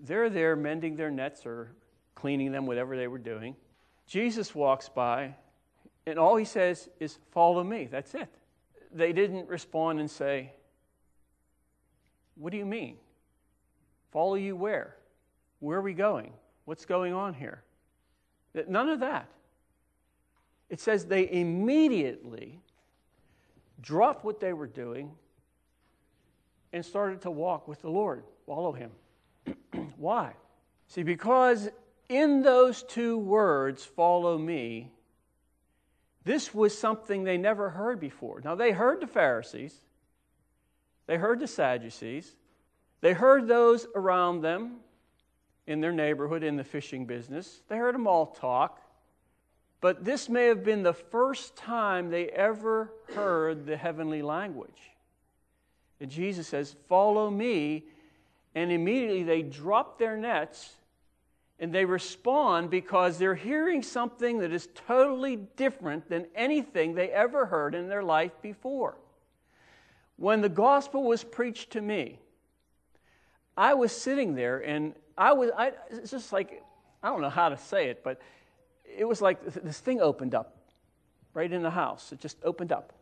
they're 0.00 0.30
there 0.30 0.54
mending 0.54 0.96
their 0.96 1.10
nets 1.10 1.46
or 1.46 1.74
cleaning 2.14 2.52
them, 2.52 2.66
whatever 2.66 2.96
they 2.96 3.08
were 3.08 3.18
doing. 3.18 3.56
Jesus 4.06 4.54
walks 4.54 4.88
by, 4.88 5.34
and 6.06 6.18
all 6.18 6.36
he 6.36 6.44
says 6.44 6.88
is, 7.00 7.18
Follow 7.32 7.64
me. 7.64 7.88
That's 7.90 8.14
it. 8.14 8.28
They 8.92 9.12
didn't 9.12 9.48
respond 9.48 10.00
and 10.00 10.10
say, 10.10 10.52
What 12.36 12.50
do 12.50 12.58
you 12.58 12.66
mean? 12.66 12.96
Follow 14.12 14.34
you 14.34 14.54
where? 14.54 14.96
Where 15.60 15.78
are 15.78 15.82
we 15.82 15.94
going? 15.94 16.32
What's 16.66 16.84
going 16.84 17.12
on 17.12 17.34
here? 17.34 17.62
None 18.68 18.88
of 18.88 19.00
that. 19.00 19.28
It 20.70 20.80
says 20.80 21.06
they 21.06 21.30
immediately 21.30 22.60
dropped 23.80 24.24
what 24.24 24.40
they 24.40 24.52
were 24.52 24.66
doing 24.66 25.10
and 26.72 26.84
started 26.84 27.22
to 27.22 27.30
walk 27.30 27.68
with 27.68 27.80
the 27.82 27.90
Lord, 27.90 28.24
follow 28.46 28.72
him. 28.72 28.90
Why? 29.96 30.32
See, 30.88 31.02
because 31.02 31.68
in 32.08 32.42
those 32.42 32.82
two 32.82 33.18
words, 33.18 33.84
follow 33.84 34.36
me, 34.36 34.90
this 36.24 36.54
was 36.54 36.76
something 36.76 37.24
they 37.24 37.36
never 37.36 37.70
heard 37.70 38.00
before. 38.00 38.40
Now, 38.42 38.54
they 38.54 38.72
heard 38.72 39.00
the 39.00 39.06
Pharisees, 39.06 39.74
they 41.06 41.16
heard 41.16 41.40
the 41.40 41.46
Sadducees, 41.46 42.36
they 43.00 43.12
heard 43.12 43.46
those 43.46 43.86
around 43.94 44.40
them 44.40 44.76
in 45.66 45.80
their 45.80 45.92
neighborhood 45.92 46.42
in 46.42 46.56
the 46.56 46.64
fishing 46.64 47.06
business, 47.06 47.62
they 47.68 47.76
heard 47.76 47.94
them 47.94 48.06
all 48.06 48.26
talk. 48.26 48.80
But 49.80 50.02
this 50.02 50.30
may 50.30 50.46
have 50.46 50.64
been 50.64 50.82
the 50.82 50.94
first 50.94 51.56
time 51.56 52.08
they 52.08 52.28
ever 52.28 52.90
heard 53.14 53.66
the 53.66 53.76
heavenly 53.76 54.22
language. 54.22 54.92
And 56.00 56.10
Jesus 56.10 56.48
says, 56.48 56.74
Follow 56.88 57.30
me. 57.30 57.84
And 58.54 58.72
immediately 58.72 59.24
they 59.24 59.42
dropped 59.42 59.98
their 59.98 60.16
nets 60.16 60.74
and 61.64 61.72
they 61.72 61.86
respond 61.86 62.68
because 62.68 63.16
they're 63.16 63.34
hearing 63.34 63.82
something 63.82 64.40
that 64.40 64.52
is 64.52 64.68
totally 64.86 65.36
different 65.56 66.06
than 66.10 66.26
anything 66.34 66.94
they 66.94 67.08
ever 67.08 67.46
heard 67.46 67.74
in 67.74 67.88
their 67.88 68.02
life 68.02 68.32
before. 68.42 68.98
When 70.16 70.42
the 70.42 70.50
gospel 70.50 71.04
was 71.04 71.24
preached 71.24 71.70
to 71.70 71.80
me, 71.80 72.18
I 73.56 73.72
was 73.72 73.92
sitting 73.92 74.34
there 74.34 74.58
and 74.58 74.92
I 75.16 75.32
was, 75.32 75.52
I, 75.56 75.72
it's 75.90 76.10
just 76.10 76.34
like, 76.34 76.62
I 77.02 77.08
don't 77.08 77.22
know 77.22 77.30
how 77.30 77.48
to 77.48 77.56
say 77.56 77.88
it, 77.88 78.04
but 78.04 78.20
it 78.84 79.06
was 79.06 79.22
like 79.22 79.42
this 79.46 79.80
thing 79.80 80.02
opened 80.02 80.34
up 80.34 80.58
right 81.32 81.50
in 81.50 81.62
the 81.62 81.70
house. 81.70 82.12
It 82.12 82.20
just 82.20 82.36
opened 82.44 82.72
up. 82.72 82.92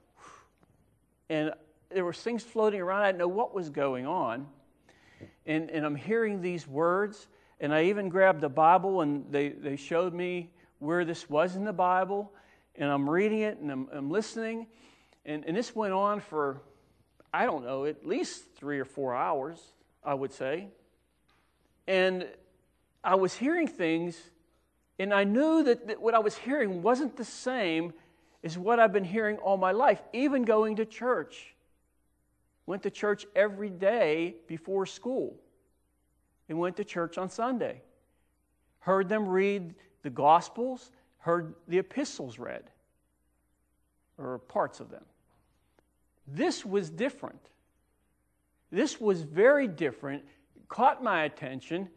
And 1.29 1.51
there 1.91 2.05
were 2.05 2.13
things 2.13 2.45
floating 2.45 2.81
around. 2.81 3.03
I 3.03 3.07
didn't 3.09 3.19
know 3.19 3.27
what 3.27 3.57
was 3.57 3.71
going 3.71 4.07
on. 4.07 4.47
And, 5.47 5.69
and 5.69 5.85
I'm 5.85 5.97
hearing 5.97 6.41
these 6.41 6.69
words, 6.69 7.27
and 7.63 7.73
I 7.73 7.85
even 7.85 8.09
grabbed 8.09 8.43
a 8.43 8.49
Bible 8.49 9.03
and 9.03 9.25
they, 9.31 9.51
they 9.51 9.77
showed 9.77 10.13
me 10.13 10.51
where 10.81 11.05
this 11.05 11.31
was 11.31 11.55
in 11.55 11.65
the 11.65 11.73
Bible. 11.73 12.33
And 12.75 12.91
I'm 12.91 13.09
reading 13.09 13.39
it 13.39 13.59
and 13.59 13.71
I'm, 13.71 13.89
I'm 13.93 14.11
listening. 14.11 14.67
And, 15.25 15.45
and 15.47 15.57
this 15.57 15.75
went 15.75 15.93
on 15.93 16.19
for, 16.19 16.61
I 17.33 17.47
don't 17.47 17.65
know, 17.65 17.85
at 17.85 18.05
least 18.05 18.57
three 18.57 18.81
or 18.81 18.85
four 18.85 19.15
hours, 19.15 19.61
I 20.03 20.13
would 20.13 20.33
say. 20.33 20.71
And 21.87 22.27
I 23.05 23.15
was 23.15 23.35
hearing 23.35 23.69
things, 23.69 24.21
and 24.99 25.15
I 25.15 25.23
knew 25.23 25.63
that, 25.63 25.87
that 25.87 26.01
what 26.01 26.15
I 26.15 26.19
was 26.19 26.37
hearing 26.37 26.83
wasn't 26.83 27.17
the 27.17 27.25
same 27.25 27.93
as 28.43 28.59
what 28.59 28.81
I've 28.81 28.93
been 28.93 29.05
hearing 29.05 29.37
all 29.39 29.57
my 29.57 29.73
life, 29.73 30.03
even 30.13 30.43
going 30.43 30.77
to 30.77 30.85
church. 30.85 31.55
Went 32.67 32.83
to 32.83 32.91
church 32.91 33.25
every 33.37 33.71
day 33.71 34.35
before 34.49 34.85
school 34.87 35.37
and 36.49 36.59
went 36.59 36.77
to 36.77 36.85
church 36.85 37.19
on 37.19 37.29
Sunday. 37.29 37.83
Heard 38.81 39.09
them 39.09 39.29
read 39.29 39.75
the 40.03 40.11
Gospels, 40.11 40.91
heard 41.19 41.55
the 41.69 41.79
epistles 41.79 42.39
read, 42.39 42.65
or 44.19 44.39
parts 44.39 44.81
of 44.81 44.91
them. 44.91 45.05
This 46.27 46.65
was 46.65 46.91
different. 46.91 47.41
This 48.71 49.01
was 49.01 49.23
very 49.23 49.69
different, 49.69 50.25
caught 50.69 51.03
my 51.03 51.25
attention, 51.25 51.89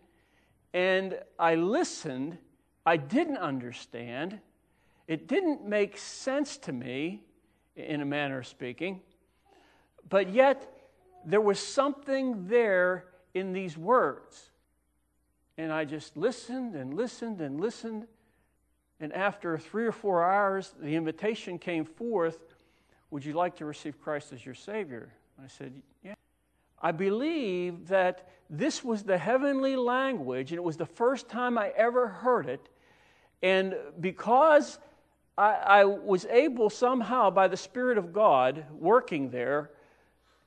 and 0.73 1.19
I 1.39 1.55
listened. 1.55 2.37
I 2.85 2.97
didn't 2.97 3.37
understand. 3.37 4.39
It 5.07 5.27
didn't 5.27 5.65
make 5.65 5.97
sense 5.97 6.57
to 6.57 6.73
me, 6.73 7.23
in 7.75 8.01
a 8.01 8.05
manner 8.05 8.39
of 8.39 8.47
speaking, 8.47 9.01
but 10.07 10.29
yet 10.29 10.71
there 11.25 11.41
was 11.41 11.59
something 11.59 12.47
there 12.47 13.05
in 13.35 13.53
these 13.53 13.77
words. 13.77 14.49
And 15.57 15.71
I 15.71 15.85
just 15.85 16.17
listened 16.17 16.73
and 16.75 16.95
listened 16.95 17.41
and 17.41 17.61
listened. 17.61 18.07
And 18.99 19.13
after 19.13 19.57
three 19.57 19.85
or 19.85 19.91
four 19.91 20.23
hours, 20.23 20.73
the 20.81 20.95
invitation 20.95 21.59
came 21.59 21.85
forth 21.85 22.39
Would 23.11 23.23
you 23.23 23.33
like 23.33 23.57
to 23.57 23.65
receive 23.65 24.01
Christ 24.01 24.33
as 24.33 24.43
your 24.43 24.55
Savior? 24.55 25.13
I 25.43 25.47
said, 25.47 25.73
Yeah. 26.03 26.15
I 26.81 26.91
believe 26.91 27.87
that 27.89 28.29
this 28.49 28.83
was 28.83 29.03
the 29.03 29.17
heavenly 29.17 29.75
language, 29.75 30.51
and 30.51 30.57
it 30.57 30.63
was 30.63 30.77
the 30.77 30.85
first 30.85 31.29
time 31.29 31.57
I 31.57 31.69
ever 31.75 32.07
heard 32.07 32.47
it. 32.47 32.69
And 33.41 33.75
because 33.99 34.77
I, 35.37 35.53
I 35.53 35.85
was 35.85 36.25
able 36.25 36.69
somehow, 36.69 37.29
by 37.29 37.47
the 37.47 37.57
Spirit 37.57 37.97
of 37.97 38.13
God 38.13 38.65
working 38.71 39.29
there, 39.29 39.71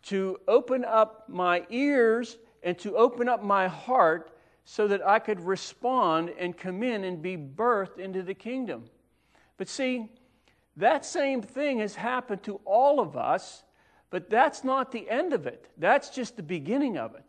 to 0.05 0.39
open 0.47 0.85
up 0.85 1.29
my 1.29 1.67
ears 1.71 2.39
and 2.63 2.79
to 2.79 2.97
open 2.97 3.29
up 3.29 3.43
my 3.43 3.69
heart 3.69 4.33
so 4.65 4.87
that 4.89 5.07
I 5.07 5.19
could 5.19 5.41
respond 5.41 6.31
and 6.39 6.57
come 6.57 6.83
in 6.83 7.05
and 7.05 7.23
be 7.23 7.37
birthed 7.37 7.99
into 7.99 8.23
the 8.23 8.35
kingdom. 8.35 8.85
But 9.57 9.69
see, 9.69 10.11
that 10.77 11.05
same 11.05 11.43
thing 11.43 11.79
has 11.79 11.95
happened 11.95 12.43
to 12.45 12.61
all 12.65 13.01
of 13.01 13.17
us, 13.17 13.65
but 14.11 14.31
that's 14.31 14.65
not 14.65 14.93
the 14.93 15.09
end 15.09 15.33
of 15.33 15.47
it. 15.47 15.69
That's 15.79 16.11
just 16.11 16.37
the 16.37 16.43
beginning 16.43 16.99
of 16.99 17.15
it. 17.15 17.25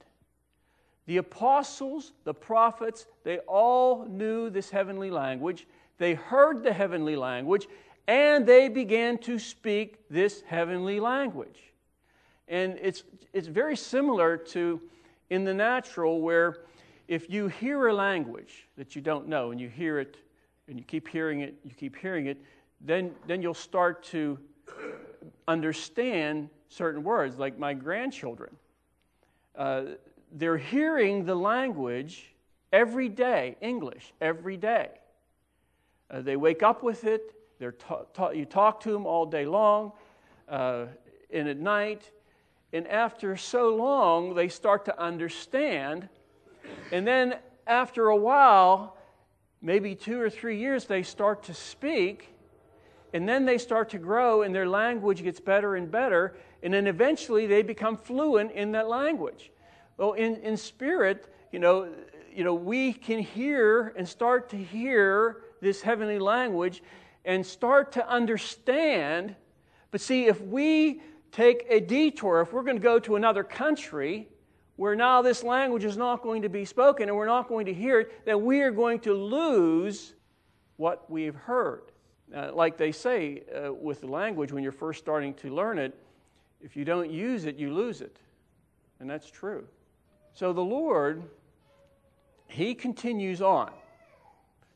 The 1.08 1.18
apostles, 1.18 2.13
the 2.24 2.34
prophets, 2.34 3.08
they 3.24 3.39
all 3.39 4.06
knew 4.06 4.50
this 4.50 4.70
heavenly 4.70 5.10
language. 5.10 5.65
They 5.98 6.13
heard 6.13 6.62
the 6.62 6.74
heavenly 6.74 7.15
language, 7.15 7.68
and 8.08 8.46
they 8.46 8.70
began 8.70 9.18
to 9.20 9.39
speak 9.39 10.08
this 10.10 10.42
heavenly 10.42 11.00
language. 11.00 11.74
And 12.48 12.78
it's, 12.82 13.04
it's 13.34 13.48
very 13.48 13.76
similar 13.76 14.38
to 14.38 14.82
in 15.30 15.44
the 15.44 15.54
natural, 15.54 16.22
where 16.22 16.58
if 17.08 17.30
you 17.30 17.48
hear 17.48 17.88
a 17.88 17.94
language 17.94 18.68
that 18.78 18.96
you 18.96 19.02
don't 19.02 19.28
know 19.28 19.52
and 19.52 19.60
you 19.60 19.70
hear 19.70 20.00
it 20.00 20.18
and 20.68 20.78
you 20.78 20.84
keep 20.84 21.08
hearing 21.08 21.42
it, 21.42 21.56
you 21.63 21.72
keep 21.72 21.96
hearing 21.96 22.28
it, 22.28 22.38
then, 22.82 23.13
then 23.28 23.42
you'll 23.42 23.54
start 23.54 24.04
to 24.04 24.38
understand 25.48 26.50
certain 26.70 27.04
words, 27.04 27.38
like 27.38 27.58
my 27.58 27.74
grandchildren. 27.74 28.56
Uh, 29.56 29.84
they're 30.32 30.58
hearing 30.58 31.26
the 31.26 31.36
language 31.36 32.34
every 32.72 33.10
day, 33.10 33.58
English, 33.62 34.13
every 34.22 34.58
day. 34.58 34.89
Uh, 36.12 36.22
they 36.22 36.36
wake 36.36 36.63
up 36.63 36.84
with 36.84 37.04
it. 37.04 37.34
They're 37.60 37.72
ta- 37.74 38.04
ta- 38.13 38.30
you 38.30 38.46
talk 38.46 38.80
to 38.82 38.92
them 38.92 39.06
all 39.06 39.26
day 39.26 39.46
long, 39.46 39.92
uh, 40.48 40.86
and 41.32 41.48
at 41.50 41.58
night, 41.58 42.12
and 42.71 42.88
after 42.88 43.36
so 43.36 43.75
long, 43.75 44.36
they 44.36 44.47
start 44.47 44.86
to 44.86 45.01
understand. 45.01 46.08
And 46.91 47.05
then 47.05 47.36
after 47.65 48.10
a 48.10 48.15
while, 48.15 48.97
maybe 49.62 49.95
two 49.95 50.21
or 50.21 50.29
three 50.29 50.60
years, 50.60 50.86
they 50.86 51.03
start 51.03 51.43
to 51.43 51.53
speak. 51.53 52.36
And 53.12 53.27
then 53.27 53.45
they 53.45 53.58
start 53.58 53.89
to 53.89 53.97
grow, 53.97 54.43
and 54.43 54.53
their 54.53 54.67
language 54.67 55.23
gets 55.23 55.39
better 55.39 55.75
and 55.75 55.89
better. 55.89 56.38
And 56.62 56.71
then 56.71 56.86
eventually, 56.86 57.47
they 57.47 57.63
become 57.63 57.97
fluent 57.97 58.51
in 58.51 58.71
that 58.73 58.88
language. 58.88 59.51
Well, 59.97 60.13
in, 60.13 60.36
in 60.38 60.55
spirit, 60.55 61.25
you 61.51 61.58
know, 61.58 61.89
you 62.32 62.43
know, 62.43 62.53
we 62.53 62.93
can 62.93 63.19
hear 63.19 63.93
and 63.97 64.08
start 64.08 64.49
to 64.49 64.58
hear 64.58 65.38
this 65.60 65.82
heavenly 65.82 66.19
language 66.19 66.84
and 67.25 67.43
start 67.43 67.93
to 67.93 68.08
understand. 68.08 69.36
But 69.89 70.01
see, 70.01 70.27
if 70.27 70.39
we 70.41 71.01
take 71.32 71.65
a 71.70 71.80
detour, 71.80 72.42
if 72.42 72.54
we're 72.54 72.63
going 72.63 72.78
to 72.78 72.84
go 72.84 73.00
to 73.00 73.15
another 73.15 73.44
country 73.44 74.28
where 74.76 74.96
now 74.96 75.22
this 75.22 75.44
language 75.44 75.84
is 75.84 75.98
not 75.98 76.24
going 76.24 76.42
to 76.42 76.50
be 76.50 76.63
spoken 76.63 77.10
and 77.10 77.18
we're 77.18 77.26
not 77.26 77.50
going 77.50 77.65
to 77.65 77.74
hear 77.74 78.00
it, 78.00 78.26
then 78.26 78.46
we 78.46 78.62
are 78.62 78.72
going 78.72 79.00
to 79.00 79.13
lose 79.13 80.13
what 80.78 81.10
we've 81.12 81.36
heard. 81.36 81.92
Uh, 82.34 82.52
like 82.54 82.78
they 82.78 82.92
say 82.92 83.44
uh, 83.54 83.74
with 83.74 84.02
the 84.02 84.08
language, 84.08 84.52
when 84.52 84.63
you're 84.63 84.72
first 84.72 85.00
starting 85.00 85.34
to 85.34 85.54
learn 85.54 85.78
it, 85.78 85.98
if 86.62 86.78
you 86.78 86.86
don't 86.86 87.12
use 87.12 87.46
it, 87.46 87.58
you 87.58 87.74
lose 87.74 88.02
it. 88.02 88.18
And 89.00 89.10
that's 89.10 89.30
true. 89.30 89.65
So 90.34 90.54
the 90.54 90.62
Lord, 90.62 91.24
He 92.48 92.74
continues 92.74 93.42
on. 93.42 93.72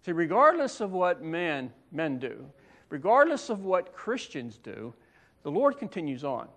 See, 0.05 0.11
regardless 0.11 0.81
of 0.81 0.91
what 0.91 1.23
man, 1.23 1.71
men 1.91 2.19
do, 2.19 2.45
regardless 2.89 3.49
of 3.49 3.63
what 3.63 3.93
Christians 3.93 4.57
do, 4.57 4.93
the 5.43 5.51
Lord 5.51 5.77
continues 5.77 6.23
on. 6.23 6.47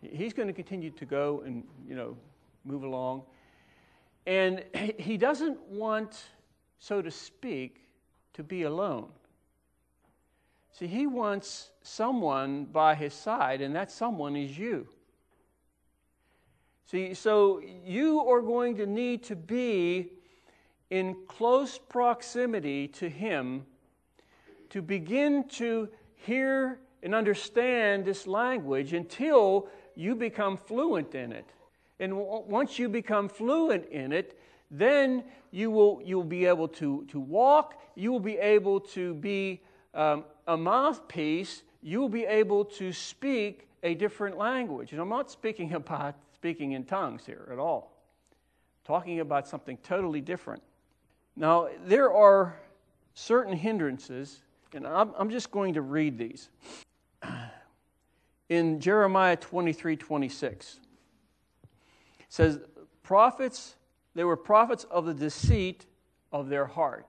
He's 0.00 0.32
going 0.32 0.48
to 0.48 0.54
continue 0.54 0.90
to 0.90 1.04
go 1.04 1.42
and, 1.44 1.64
you 1.86 1.94
know, 1.94 2.16
move 2.64 2.84
along. 2.84 3.22
And 4.26 4.64
he 4.98 5.16
doesn't 5.16 5.60
want, 5.68 6.24
so 6.78 7.02
to 7.02 7.10
speak, 7.10 7.86
to 8.34 8.42
be 8.42 8.62
alone. 8.62 9.08
See, 10.72 10.86
he 10.86 11.06
wants 11.06 11.70
someone 11.82 12.64
by 12.64 12.94
his 12.94 13.12
side, 13.12 13.60
and 13.60 13.74
that 13.74 13.90
someone 13.90 14.36
is 14.36 14.56
you. 14.56 14.88
See, 16.86 17.14
so 17.14 17.60
you 17.84 18.20
are 18.20 18.40
going 18.40 18.76
to 18.76 18.86
need 18.86 19.22
to 19.24 19.36
be 19.36 20.12
in 20.90 21.16
close 21.28 21.78
proximity 21.78 22.88
to 22.88 23.08
him 23.08 23.64
to 24.70 24.82
begin 24.82 25.48
to 25.48 25.88
hear 26.16 26.80
and 27.02 27.14
understand 27.14 28.04
this 28.04 28.26
language 28.26 28.92
until 28.92 29.68
you 29.94 30.14
become 30.14 30.56
fluent 30.56 31.14
in 31.14 31.32
it. 31.32 31.46
And 31.98 32.12
w- 32.12 32.44
once 32.46 32.78
you 32.78 32.88
become 32.88 33.28
fluent 33.28 33.86
in 33.90 34.12
it, 34.12 34.38
then 34.70 35.24
you 35.50 35.70
will 35.70 36.00
you'll 36.04 36.24
be 36.24 36.46
able 36.46 36.68
to, 36.68 37.04
to 37.06 37.20
walk, 37.20 37.80
you 37.94 38.12
will 38.12 38.20
be 38.20 38.38
able 38.38 38.80
to 38.80 39.14
be 39.14 39.60
um, 39.94 40.24
a 40.46 40.56
mouthpiece, 40.56 41.62
you 41.82 42.00
will 42.00 42.08
be 42.08 42.24
able 42.24 42.64
to 42.64 42.92
speak 42.92 43.68
a 43.82 43.94
different 43.94 44.36
language. 44.36 44.92
And 44.92 45.00
I'm 45.00 45.08
not 45.08 45.30
speaking 45.30 45.72
about 45.74 46.16
speaking 46.34 46.72
in 46.72 46.84
tongues 46.84 47.26
here 47.26 47.48
at 47.52 47.58
all. 47.58 47.92
I'm 48.30 48.86
talking 48.86 49.20
about 49.20 49.46
something 49.48 49.76
totally 49.82 50.20
different. 50.20 50.62
Now, 51.36 51.68
there 51.84 52.12
are 52.12 52.58
certain 53.14 53.56
hindrances, 53.56 54.40
and 54.72 54.86
I'm, 54.86 55.12
I'm 55.18 55.30
just 55.30 55.50
going 55.50 55.74
to 55.74 55.82
read 55.82 56.18
these. 56.18 56.48
In 58.48 58.80
Jeremiah 58.80 59.36
23 59.36 59.96
26, 59.96 60.80
it 61.64 62.26
says, 62.28 62.60
Prophets, 63.02 63.74
they 64.14 64.24
were 64.24 64.36
prophets 64.36 64.84
of 64.90 65.06
the 65.06 65.14
deceit 65.14 65.86
of 66.32 66.48
their 66.48 66.66
heart. 66.66 67.06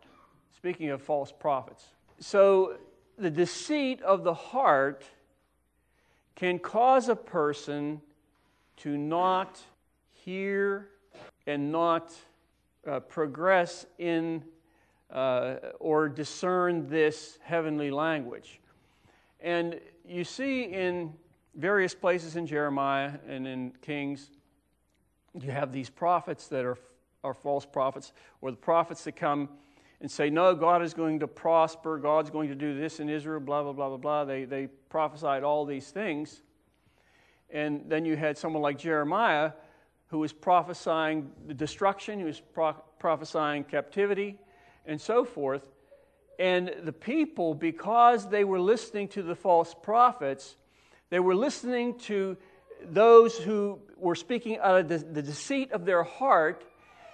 Speaking 0.55 0.89
of 0.89 1.01
false 1.01 1.31
prophets. 1.31 1.85
So, 2.19 2.77
the 3.17 3.29
deceit 3.29 4.01
of 4.01 4.23
the 4.23 4.33
heart 4.33 5.03
can 6.35 6.59
cause 6.59 7.09
a 7.09 7.15
person 7.15 8.01
to 8.77 8.97
not 8.97 9.59
hear 10.11 10.89
and 11.45 11.71
not 11.71 12.13
uh, 12.87 12.99
progress 12.99 13.85
in 13.99 14.43
uh, 15.11 15.55
or 15.79 16.09
discern 16.09 16.87
this 16.87 17.37
heavenly 17.43 17.91
language. 17.91 18.59
And 19.39 19.79
you 20.05 20.23
see 20.23 20.63
in 20.63 21.13
various 21.55 21.93
places 21.93 22.35
in 22.35 22.45
Jeremiah 22.45 23.13
and 23.27 23.47
in 23.47 23.73
Kings, 23.81 24.31
you 25.39 25.51
have 25.51 25.71
these 25.71 25.89
prophets 25.89 26.47
that 26.47 26.65
are, 26.65 26.77
are 27.23 27.33
false 27.33 27.65
prophets, 27.65 28.13
or 28.41 28.51
the 28.51 28.57
prophets 28.57 29.03
that 29.05 29.15
come 29.15 29.49
and 30.01 30.09
say, 30.09 30.29
No, 30.29 30.55
God 30.55 30.81
is 30.81 30.93
going 30.93 31.19
to 31.19 31.27
prosper, 31.27 31.97
God's 31.97 32.29
going 32.29 32.49
to 32.49 32.55
do 32.55 32.77
this 32.77 32.99
in 32.99 33.09
Israel, 33.09 33.39
blah, 33.39 33.63
blah, 33.63 33.73
blah, 33.73 33.89
blah, 33.89 33.97
blah. 33.97 34.25
They, 34.25 34.45
they 34.45 34.67
prophesied 34.89 35.43
all 35.43 35.65
these 35.65 35.89
things. 35.91 36.41
And 37.49 37.83
then 37.87 38.05
you 38.05 38.15
had 38.15 38.37
someone 38.37 38.61
like 38.61 38.77
Jeremiah 38.77 39.51
who 40.07 40.19
was 40.19 40.33
prophesying 40.33 41.31
the 41.47 41.53
destruction, 41.53 42.19
he 42.19 42.25
was 42.25 42.41
pro- 42.41 42.75
prophesying 42.99 43.63
captivity, 43.63 44.37
and 44.85 44.99
so 44.99 45.23
forth. 45.23 45.67
And 46.41 46.73
the 46.85 46.91
people, 46.91 47.53
because 47.53 48.27
they 48.27 48.43
were 48.43 48.59
listening 48.59 49.09
to 49.09 49.21
the 49.21 49.35
false 49.35 49.75
prophets, 49.83 50.55
they 51.11 51.19
were 51.19 51.35
listening 51.35 51.99
to 51.99 52.35
those 52.83 53.37
who 53.37 53.77
were 53.95 54.15
speaking 54.15 54.57
out 54.57 54.79
of 54.79 54.87
the, 54.87 54.97
the 54.97 55.21
deceit 55.21 55.71
of 55.71 55.85
their 55.85 56.01
heart. 56.01 56.65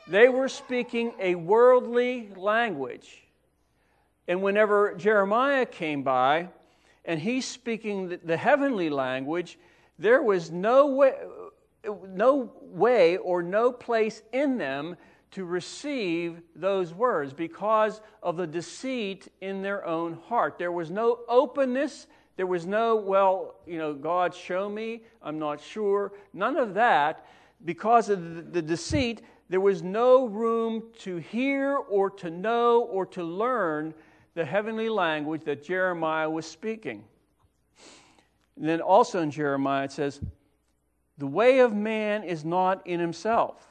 They 0.07 0.29
were 0.29 0.47
speaking 0.47 1.11
a 1.19 1.35
worldly 1.35 2.29
language. 2.37 3.21
And 4.29 4.41
whenever 4.41 4.95
Jeremiah 4.95 5.65
came 5.65 6.03
by 6.03 6.47
and 7.03 7.19
he's 7.19 7.45
speaking 7.45 8.07
the, 8.07 8.21
the 8.23 8.37
heavenly 8.37 8.89
language, 8.89 9.59
there 9.99 10.21
was 10.21 10.51
no 10.51 10.87
way, 10.87 11.15
no 11.83 12.49
way 12.61 13.17
or 13.17 13.43
no 13.43 13.73
place 13.73 14.21
in 14.31 14.57
them 14.57 14.95
to 15.31 15.45
receive 15.45 16.41
those 16.55 16.93
words 16.93 17.33
because 17.33 18.01
of 18.23 18.37
the 18.37 18.47
deceit 18.47 19.27
in 19.41 19.61
their 19.61 19.85
own 19.85 20.13
heart. 20.27 20.57
There 20.57 20.71
was 20.71 20.89
no 20.89 21.19
openness. 21.27 22.07
There 22.37 22.47
was 22.47 22.65
no, 22.65 22.95
well, 22.95 23.55
you 23.65 23.77
know, 23.77 23.93
God, 23.93 24.33
show 24.33 24.69
me. 24.69 25.03
I'm 25.21 25.39
not 25.39 25.61
sure. 25.61 26.13
None 26.33 26.57
of 26.57 26.73
that. 26.75 27.25
Because 27.65 28.09
of 28.09 28.53
the 28.53 28.61
deceit, 28.61 29.21
there 29.49 29.61
was 29.61 29.81
no 29.81 30.25
room 30.25 30.83
to 30.99 31.17
hear 31.17 31.75
or 31.75 32.09
to 32.11 32.29
know 32.29 32.81
or 32.83 33.05
to 33.07 33.23
learn 33.23 33.93
the 34.33 34.45
heavenly 34.45 34.87
language 34.89 35.43
that 35.45 35.63
Jeremiah 35.63 36.29
was 36.29 36.45
speaking. 36.45 37.03
And 38.55 38.67
then 38.67 38.81
also 38.81 39.21
in 39.21 39.31
Jeremiah 39.31 39.85
it 39.85 39.91
says, 39.91 40.21
The 41.17 41.27
way 41.27 41.59
of 41.59 41.73
man 41.73 42.23
is 42.23 42.45
not 42.45 42.85
in 42.85 42.99
himself. 42.99 43.66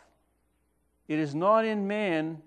It 1.09 1.19
is 1.19 1.35
not 1.35 1.64
in 1.64 1.87
man 1.87 2.42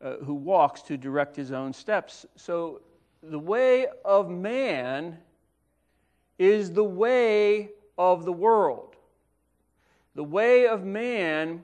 uh, 0.00 0.16
who 0.16 0.34
walks 0.34 0.82
to 0.82 0.96
direct 0.96 1.36
his 1.36 1.52
own 1.52 1.72
steps. 1.72 2.26
So 2.36 2.82
the 3.22 3.38
way 3.38 3.86
of 4.04 4.28
man 4.28 5.18
is 6.38 6.72
the 6.72 6.84
way 6.84 7.70
of 7.96 8.24
the 8.24 8.32
world. 8.32 8.96
The 10.14 10.24
way 10.24 10.66
of 10.66 10.84
man 10.84 11.62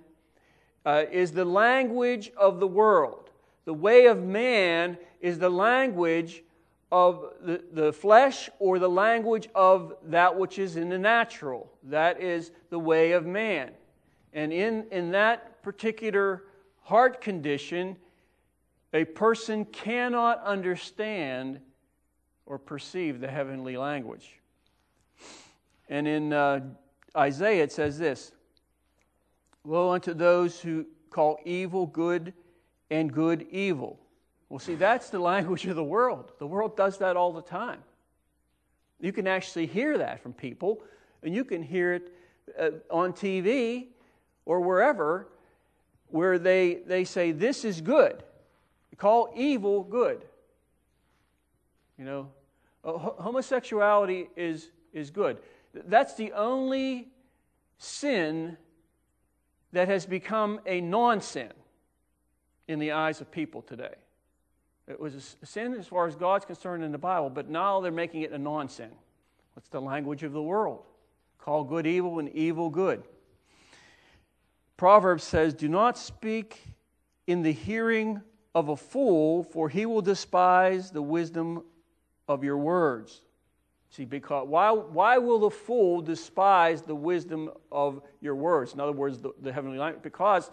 uh, 0.87 1.05
is 1.11 1.33
the 1.33 1.45
language 1.45 2.31
of 2.37 2.61
the 2.61 2.67
world. 2.67 3.31
The 3.65 3.75
way 3.75 4.07
of 4.07 4.23
man 4.23 4.97
is 5.21 5.39
the 5.39 5.51
language 5.51 6.43
of 6.91 7.33
the, 7.43 7.63
the 7.73 7.93
flesh 7.93 8.49
or 8.59 8.79
the 8.79 8.89
language 8.89 9.49
of 9.55 9.95
that 10.05 10.39
which 10.39 10.59
is 10.59 10.77
in 10.77 10.89
the 10.89 10.99
natural. 10.99 11.71
That 11.83 12.21
is 12.21 12.51
the 12.71 12.79
way 12.79 13.13
of 13.13 13.27
man. 13.27 13.73
And 14.33 14.53
in, 14.53 14.87
in 14.91 15.11
that 15.13 15.63
particular 15.63 16.45
heart 16.83 17.21
condition, 17.21 17.97
a 18.93 19.05
person 19.05 19.65
cannot 19.67 20.43
understand 20.43 21.61
or 22.47 22.59
perceive 22.59 23.21
the 23.21 23.29
heavenly 23.29 23.77
language. 23.77 24.41
And 25.89 26.07
in 26.07 26.33
uh, 26.33 26.61
Isaiah, 27.17 27.65
it 27.65 27.73
says 27.73 27.99
this 27.99 28.33
Woe 29.65 29.91
unto 29.91 30.15
those 30.15 30.61
who 30.61 30.87
call 31.11 31.39
evil 31.45 31.87
good 31.87 32.33
and 32.91 33.13
good 33.13 33.47
evil 33.51 33.99
well, 34.49 34.59
see, 34.59 34.77
that's 34.77 35.11
the 35.11 35.19
language 35.19 35.67
of 35.67 35.77
the 35.77 35.85
world. 35.85 36.33
The 36.39 36.47
world 36.47 36.77
does 36.77 36.99
that 36.99 37.17
all 37.17 37.33
the 37.33 37.43
time. 37.43 37.81
You 39.01 39.13
can 39.13 39.27
actually 39.27 39.67
hear 39.67 39.99
that 39.99 40.23
from 40.23 40.33
people, 40.33 40.83
and 41.23 41.35
you 41.35 41.45
can 41.45 41.63
hear 41.63 41.95
it 41.95 42.13
uh, 42.59 42.71
on 42.91 43.13
TV 43.13 43.89
or 44.49 44.61
wherever 44.63 45.29
where 46.09 46.39
they, 46.39 46.81
they 46.87 47.05
say, 47.05 47.31
This 47.31 47.65
is 47.65 47.81
good. 47.81 48.25
Call 48.97 49.33
evil 49.37 49.85
good. 49.85 50.25
You 51.97 52.05
know, 52.05 52.29
uh, 52.85 52.93
homosexuality 52.93 54.29
is, 54.35 54.71
is 54.93 55.11
good. 55.11 55.39
That's 55.73 56.15
the 56.15 56.33
only 56.33 57.09
sin 57.77 58.57
that 59.73 59.87
has 59.87 60.07
become 60.07 60.61
a 60.67 60.81
non 60.81 61.21
sin 61.21 61.53
in 62.67 62.81
the 62.81 62.93
eyes 62.93 63.21
of 63.21 63.31
people 63.31 63.63
today. 63.63 63.95
It 64.89 64.99
was 64.99 65.37
a 65.43 65.47
sin 65.47 65.75
as 65.75 65.87
far 65.87 66.09
as 66.09 66.17
God's 66.17 66.47
concerned 66.47 66.83
in 66.83 66.91
the 66.91 66.99
Bible, 66.99 67.31
but 67.31 67.49
now 67.49 67.81
they're 67.81 67.93
making 67.93 68.23
it 68.23 68.33
a 68.33 68.39
non 68.39 68.69
sin. 68.69 68.91
What's 69.53 69.69
the 69.69 69.81
language 69.81 70.23
of 70.23 70.33
the 70.33 70.43
world? 70.43 70.83
Call 71.39 71.63
good 71.63 71.87
evil 71.87 72.19
and 72.19 72.31
evil 72.31 72.71
good. 72.71 73.05
Proverbs 74.79 75.25
says, 75.25 75.53
Do 75.53 75.69
not 75.69 75.99
speak 75.99 76.63
in 77.27 77.43
the 77.43 77.53
hearing 77.53 78.23
of 78.55 78.71
a 78.71 78.77
fool, 78.77 79.43
for 79.43 79.69
he 79.69 79.85
will 79.85 80.01
despise 80.01 80.91
the 80.91 81.03
wisdom 81.03 81.65
of 82.29 82.43
your 82.43 82.57
words. 82.57 83.21
See, 83.91 84.05
because 84.05 84.47
why, 84.47 84.71
why 84.71 85.19
will 85.19 85.41
the 85.41 85.51
fool 85.51 86.01
despise 86.01 86.83
the 86.83 86.95
wisdom 86.95 87.51
of 87.73 88.01
your 88.21 88.37
words? 88.37 88.73
In 88.73 88.81
other 88.81 88.93
words, 88.93 89.19
the, 89.19 89.33
the 89.43 89.53
heavenly 89.53 89.79
language, 89.79 90.03
because 90.03 90.51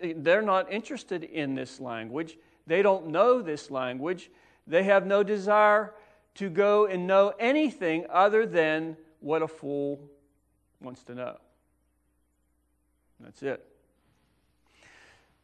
they're 0.00 0.42
not 0.42 0.70
interested 0.70 1.24
in 1.24 1.54
this 1.54 1.80
language. 1.80 2.36
They 2.66 2.82
don't 2.82 3.08
know 3.08 3.40
this 3.40 3.70
language. 3.70 4.30
They 4.66 4.82
have 4.82 5.06
no 5.06 5.22
desire 5.22 5.94
to 6.34 6.50
go 6.50 6.84
and 6.84 7.06
know 7.06 7.32
anything 7.38 8.04
other 8.10 8.44
than 8.44 8.96
what 9.20 9.40
a 9.40 9.48
fool 9.48 10.00
wants 10.80 11.02
to 11.04 11.14
know. 11.14 11.38
That's 13.20 13.42
it. 13.42 13.64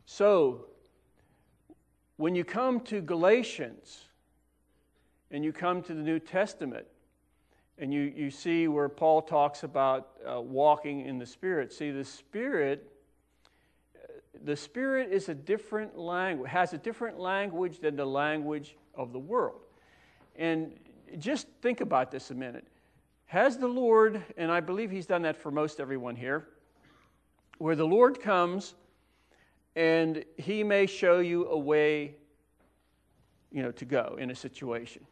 So, 0.04 0.66
when 2.16 2.34
you 2.34 2.44
come 2.44 2.80
to 2.80 3.00
Galatians 3.00 4.04
and 5.30 5.44
you 5.44 5.52
come 5.52 5.82
to 5.82 5.94
the 5.94 6.02
New 6.02 6.18
Testament 6.18 6.86
and 7.78 7.92
you, 7.92 8.12
you 8.14 8.30
see 8.30 8.68
where 8.68 8.88
Paul 8.88 9.22
talks 9.22 9.62
about 9.62 10.10
uh, 10.30 10.40
walking 10.40 11.06
in 11.06 11.18
the 11.18 11.26
Spirit, 11.26 11.72
see, 11.72 11.90
the 11.90 12.04
Spirit 12.04 12.92
the 14.44 14.56
Spirit 14.56 15.12
is 15.12 15.28
a 15.28 15.34
different 15.34 15.96
language, 15.96 16.50
has 16.50 16.72
a 16.72 16.78
different 16.78 17.18
language 17.18 17.78
than 17.78 17.96
the 17.96 18.04
language 18.04 18.76
of 18.94 19.12
the 19.12 19.18
world. 19.18 19.60
And 20.36 20.72
just 21.18 21.46
think 21.60 21.80
about 21.80 22.10
this 22.10 22.30
a 22.30 22.34
minute. 22.34 22.66
Has 23.26 23.56
the 23.56 23.68
Lord, 23.68 24.22
and 24.36 24.50
I 24.50 24.60
believe 24.60 24.90
He's 24.90 25.06
done 25.06 25.22
that 25.22 25.36
for 25.36 25.50
most 25.50 25.80
everyone 25.80 26.16
here, 26.16 26.48
where 27.58 27.76
the 27.76 27.86
Lord 27.86 28.20
comes 28.20 28.74
and 29.74 30.24
He 30.36 30.62
may 30.62 30.86
show 30.86 31.20
you 31.20 31.48
a 31.48 31.58
way, 31.58 32.14
you 33.50 33.62
know, 33.62 33.72
to 33.72 33.84
go 33.84 34.16
in 34.18 34.30
a 34.30 34.34
situation. 34.34 35.06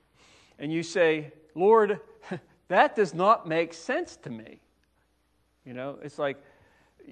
And 0.58 0.72
you 0.72 0.82
say, 0.82 1.32
Lord, 1.54 2.00
that 2.68 2.96
does 2.96 3.14
not 3.14 3.48
make 3.48 3.72
sense 3.72 4.16
to 4.16 4.30
me. 4.30 4.60
You 5.64 5.74
know, 5.74 5.98
it's 6.02 6.18
like 6.18 6.36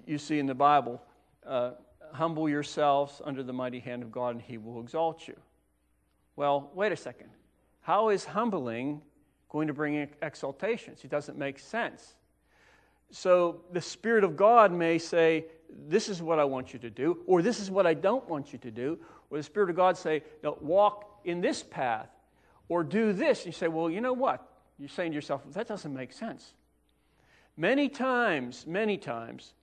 you 0.07 0.19
see 0.19 0.39
in 0.39 0.47
the 0.47 0.55
Bible 0.55 1.01
uh, 1.47 1.73
humble 2.13 2.49
yourselves 2.49 3.21
under 3.25 3.43
the 3.43 3.53
mighty 3.53 3.81
hand 3.81 4.03
of 4.03 4.13
God, 4.13 4.31
and 4.31 4.43
he 4.43 4.59
will 4.59 4.81
exalt 4.81 5.29
you. 5.29 5.37
Well, 6.37 6.71
wait 6.75 6.93
a 6.93 6.97
second. 6.97 7.29
How 7.81 8.11
is 8.11 8.25
humbling 8.25 9.03
going 9.49 9.67
to 9.69 9.75
bring 9.75 10.09
exaltation 10.23 10.95
It 11.03 11.11
doesn't 11.11 11.39
make 11.39 11.59
sense. 11.59 12.15
So 13.11 13.63
the 13.73 13.81
Spirit 13.81 14.25
of 14.25 14.37
God 14.37 14.73
may 14.73 14.99
say, 14.99 15.47
This 15.89 16.09
is 16.09 16.23
what 16.23 16.39
I 16.39 16.45
want 16.45 16.73
you 16.73 16.79
to 16.81 16.91
do, 16.91 17.19
or 17.27 17.43
this 17.43 17.61
is 17.61 17.71
what 17.71 17.87
I 17.87 17.95
don't 17.95 18.29
want 18.29 18.53
you 18.53 18.59
to 18.61 18.71
do, 18.71 18.99
or 19.31 19.39
the 19.39 19.43
Spirit 19.43 19.71
of 19.71 19.77
God 19.77 19.97
say, 19.97 20.23
No, 20.43 20.59
walk 20.61 21.21
in 21.25 21.41
this 21.41 21.63
path, 21.63 22.09
or 22.69 22.85
do 22.85 23.13
this. 23.13 23.41
And 23.41 23.47
you 23.47 23.53
say, 23.53 23.69
Well, 23.69 23.91
you 23.91 24.01
know 24.01 24.13
what? 24.13 24.47
You're 24.79 24.89
saying 24.89 25.13
to 25.13 25.15
yourself, 25.15 25.43
That 25.53 25.69
doesn't 25.69 25.93
make 25.95 26.13
sense. 26.13 26.53
Many 27.57 27.89
times, 27.89 28.67
many 28.67 28.97
times, 28.97 29.55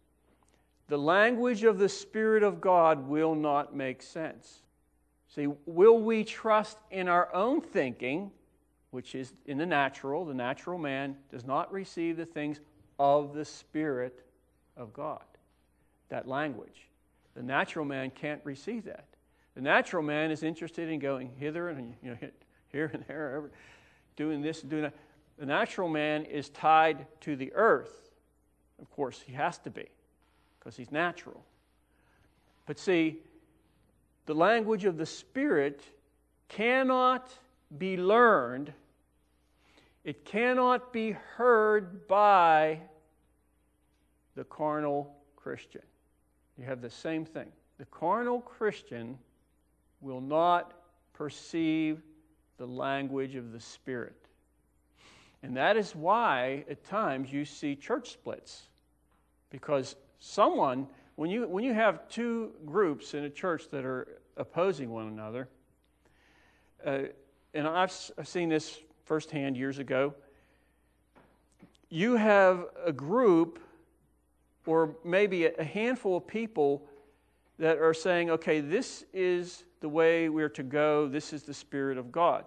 the 0.87 0.97
language 0.97 1.63
of 1.63 1.79
the 1.79 1.89
Spirit 1.89 2.43
of 2.43 2.61
God 2.61 3.07
will 3.07 3.35
not 3.35 3.75
make 3.75 4.01
sense. 4.01 4.61
See, 5.33 5.47
will 5.65 5.99
we 5.99 6.23
trust 6.23 6.77
in 6.91 7.07
our 7.07 7.33
own 7.33 7.61
thinking, 7.61 8.31
which 8.91 9.15
is 9.15 9.33
in 9.45 9.57
the 9.57 9.65
natural? 9.65 10.25
The 10.25 10.33
natural 10.33 10.77
man 10.77 11.15
does 11.31 11.45
not 11.45 11.71
receive 11.71 12.17
the 12.17 12.25
things 12.25 12.59
of 12.99 13.33
the 13.33 13.45
Spirit 13.45 14.25
of 14.77 14.93
God. 14.93 15.23
That 16.09 16.27
language. 16.27 16.87
The 17.35 17.43
natural 17.43 17.85
man 17.85 18.11
can't 18.11 18.41
receive 18.43 18.85
that. 18.85 19.05
The 19.55 19.61
natural 19.61 20.03
man 20.03 20.31
is 20.31 20.43
interested 20.43 20.89
in 20.89 20.99
going 20.99 21.31
hither 21.37 21.69
and 21.69 21.95
you 22.03 22.11
know, 22.11 22.17
here 22.71 22.91
and 22.93 23.03
there, 23.07 23.49
doing 24.15 24.41
this 24.41 24.61
and 24.61 24.69
doing 24.69 24.83
that. 24.83 24.93
The 25.37 25.45
natural 25.45 25.89
man 25.89 26.25
is 26.25 26.49
tied 26.49 27.07
to 27.21 27.35
the 27.35 27.51
earth. 27.53 28.11
Of 28.81 28.89
course, 28.91 29.21
he 29.25 29.33
has 29.33 29.57
to 29.59 29.69
be 29.69 29.85
because 30.59 30.75
he's 30.75 30.91
natural. 30.91 31.43
But 32.65 32.79
see, 32.79 33.19
the 34.25 34.33
language 34.33 34.85
of 34.85 34.97
the 34.97 35.05
Spirit 35.05 35.81
cannot 36.49 37.31
be 37.77 37.97
learned, 37.97 38.73
it 40.05 40.23
cannot 40.23 40.93
be 40.93 41.11
heard 41.35 42.07
by 42.07 42.79
the 44.35 44.43
carnal 44.43 45.15
Christian. 45.35 45.81
You 46.59 46.65
have 46.65 46.79
the 46.81 46.91
same 46.91 47.25
thing. 47.25 47.47
The 47.79 47.85
carnal 47.85 48.39
Christian 48.39 49.17
will 50.01 50.21
not 50.21 50.73
perceive 51.13 52.01
the 52.57 52.67
language 52.67 53.35
of 53.35 53.51
the 53.51 53.59
Spirit. 53.59 54.15
And 55.41 55.57
that 55.57 55.75
is 55.75 55.95
why 55.95 56.65
at 56.69 56.83
times 56.83 57.33
you 57.33 57.43
see 57.43 57.75
church 57.75 58.11
splits. 58.11 58.61
Because 59.49 59.95
someone, 60.19 60.87
when 61.15 61.31
you, 61.31 61.47
when 61.47 61.63
you 61.63 61.73
have 61.73 62.07
two 62.09 62.51
groups 62.63 63.15
in 63.15 63.23
a 63.23 63.29
church 63.29 63.69
that 63.71 63.83
are 63.85 64.19
opposing 64.37 64.91
one 64.91 65.07
another, 65.07 65.49
uh, 66.85 66.99
and 67.55 67.67
I've, 67.67 67.91
I've 68.17 68.27
seen 68.27 68.49
this 68.49 68.79
firsthand 69.05 69.57
years 69.57 69.79
ago, 69.79 70.13
you 71.89 72.15
have 72.15 72.65
a 72.85 72.91
group 72.91 73.59
or 74.65 74.95
maybe 75.03 75.45
a 75.45 75.63
handful 75.63 76.17
of 76.17 76.27
people 76.27 76.85
that 77.59 77.77
are 77.77 77.93
saying, 77.93 78.29
okay, 78.29 78.59
this 78.59 79.05
is 79.13 79.63
the 79.79 79.87
way 79.87 80.27
we're 80.27 80.49
to 80.49 80.63
go, 80.63 81.07
this 81.07 81.31
is 81.31 81.43
the 81.43 81.53
Spirit 81.53 81.97
of 81.97 82.11
God. 82.11 82.45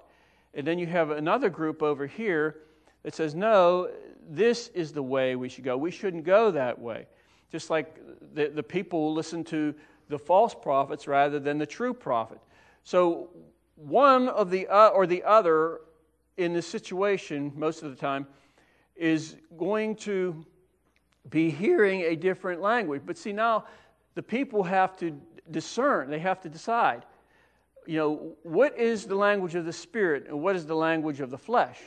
And 0.54 0.66
then 0.66 0.78
you 0.78 0.86
have 0.86 1.10
another 1.10 1.48
group 1.48 1.82
over 1.82 2.06
here 2.06 2.56
that 3.04 3.14
says, 3.14 3.34
no, 3.34 3.88
this 4.28 4.68
is 4.74 4.92
the 4.92 5.02
way 5.02 5.36
we 5.36 5.48
should 5.48 5.64
go. 5.64 5.76
We 5.76 5.90
shouldn't 5.90 6.24
go 6.24 6.50
that 6.50 6.78
way 6.78 7.06
just 7.50 7.70
like 7.70 7.98
the, 8.34 8.48
the 8.48 8.62
people 8.62 9.12
listen 9.14 9.44
to 9.44 9.74
the 10.08 10.18
false 10.18 10.54
prophets 10.54 11.06
rather 11.06 11.38
than 11.38 11.58
the 11.58 11.66
true 11.66 11.94
prophet. 11.94 12.38
So, 12.84 13.30
one 13.76 14.28
of 14.28 14.50
the 14.50 14.66
uh, 14.66 14.88
or 14.88 15.06
the 15.06 15.22
other 15.22 15.80
in 16.38 16.52
this 16.52 16.66
situation, 16.66 17.52
most 17.54 17.82
of 17.82 17.90
the 17.90 17.96
time, 17.96 18.26
is 18.96 19.36
going 19.58 19.96
to 19.96 20.44
be 21.28 21.50
hearing 21.50 22.02
a 22.02 22.16
different 22.16 22.62
language. 22.62 23.02
But 23.04 23.18
see, 23.18 23.32
now 23.32 23.64
the 24.14 24.22
people 24.22 24.62
have 24.62 24.96
to 24.98 25.20
discern, 25.50 26.10
they 26.10 26.20
have 26.20 26.40
to 26.42 26.48
decide. 26.48 27.04
You 27.86 27.96
know, 27.96 28.36
what 28.42 28.78
is 28.78 29.04
the 29.04 29.14
language 29.14 29.54
of 29.54 29.64
the 29.64 29.72
Spirit 29.72 30.26
and 30.28 30.40
what 30.40 30.56
is 30.56 30.66
the 30.66 30.76
language 30.76 31.20
of 31.20 31.30
the 31.30 31.38
flesh? 31.38 31.78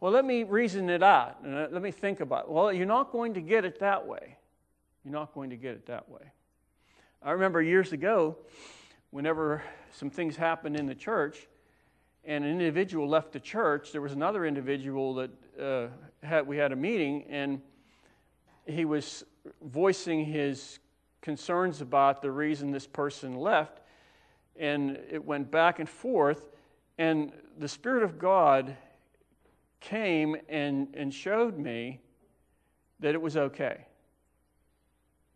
Well, 0.00 0.12
let 0.12 0.24
me 0.24 0.42
reason 0.42 0.90
it 0.90 1.02
out 1.02 1.38
and 1.42 1.72
let 1.72 1.82
me 1.82 1.90
think 1.90 2.20
about 2.20 2.44
it. 2.44 2.50
Well, 2.50 2.72
you're 2.72 2.86
not 2.86 3.10
going 3.10 3.34
to 3.34 3.40
get 3.40 3.64
it 3.64 3.80
that 3.80 4.06
way. 4.06 4.36
You're 5.04 5.14
not 5.14 5.34
going 5.34 5.50
to 5.50 5.56
get 5.56 5.72
it 5.72 5.86
that 5.86 6.08
way. 6.08 6.32
I 7.22 7.32
remember 7.32 7.62
years 7.62 7.92
ago, 7.92 8.36
whenever 9.10 9.62
some 9.92 10.10
things 10.10 10.36
happened 10.36 10.76
in 10.76 10.86
the 10.86 10.94
church, 10.94 11.46
and 12.26 12.44
an 12.44 12.50
individual 12.50 13.08
left 13.08 13.32
the 13.32 13.40
church, 13.40 13.92
there 13.92 14.00
was 14.00 14.12
another 14.12 14.44
individual 14.44 15.14
that 15.14 15.30
uh, 15.60 15.88
had, 16.26 16.46
we 16.46 16.56
had 16.56 16.72
a 16.72 16.76
meeting, 16.76 17.24
and 17.28 17.60
he 18.66 18.84
was 18.84 19.24
voicing 19.62 20.24
his 20.24 20.78
concerns 21.20 21.80
about 21.80 22.22
the 22.22 22.30
reason 22.30 22.70
this 22.70 22.86
person 22.86 23.36
left, 23.36 23.80
and 24.56 24.98
it 25.10 25.24
went 25.24 25.50
back 25.50 25.78
and 25.78 25.88
forth, 25.88 26.50
and 26.98 27.32
the 27.58 27.68
Spirit 27.68 28.02
of 28.02 28.18
God 28.18 28.76
came 29.80 30.36
and, 30.48 30.88
and 30.94 31.12
showed 31.12 31.58
me 31.58 32.00
that 33.00 33.14
it 33.14 33.20
was 33.20 33.36
okay 33.36 33.86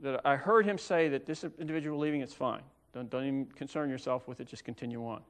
that 0.00 0.20
I 0.24 0.36
heard 0.36 0.64
him 0.64 0.78
say 0.78 1.08
that 1.08 1.26
this 1.26 1.44
individual 1.58 1.98
leaving, 1.98 2.20
it's 2.20 2.34
fine. 2.34 2.62
Don't, 2.92 3.10
don't 3.10 3.24
even 3.24 3.46
concern 3.46 3.90
yourself 3.90 4.28
with 4.28 4.40
it, 4.40 4.46
just 4.46 4.64
continue 4.64 5.04
on. 5.06 5.22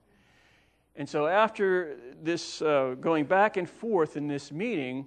And 0.99 1.09
so, 1.09 1.29
after 1.29 1.97
this 2.21 2.61
uh, 2.61 2.97
going 3.01 3.25
back 3.25 3.57
and 3.57 3.71
forth 3.71 4.17
in 4.17 4.27
this 4.27 4.51
meeting, 4.51 5.07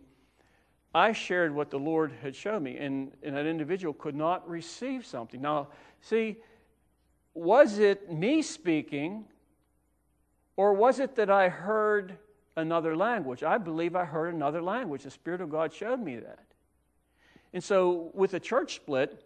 I 0.96 1.12
shared 1.12 1.54
what 1.54 1.70
the 1.70 1.80
Lord 1.80 2.14
had 2.22 2.34
shown 2.34 2.64
me, 2.64 2.78
and, 2.78 3.12
and 3.22 3.36
that 3.36 3.46
individual 3.46 3.94
could 3.94 4.16
not 4.16 4.50
receive 4.50 5.06
something. 5.06 5.42
Now, 5.42 5.68
see, 6.00 6.38
was 7.34 7.78
it 7.78 8.10
me 8.10 8.42
speaking, 8.42 9.26
or 10.56 10.74
was 10.74 11.00
it 11.00 11.16
that 11.16 11.30
I 11.30 11.50
heard 11.50 12.18
another 12.56 12.96
language? 12.96 13.44
I 13.44 13.58
believe 13.58 13.94
I 13.94 14.06
heard 14.06 14.34
another 14.34 14.62
language. 14.62 15.04
The 15.04 15.12
Spirit 15.12 15.42
of 15.42 15.50
God 15.50 15.74
showed 15.74 16.00
me 16.00 16.16
that. 16.16 16.46
And 17.52 17.62
so, 17.62 18.12
with 18.14 18.34
a 18.34 18.40
church 18.40 18.76
split, 18.76 19.26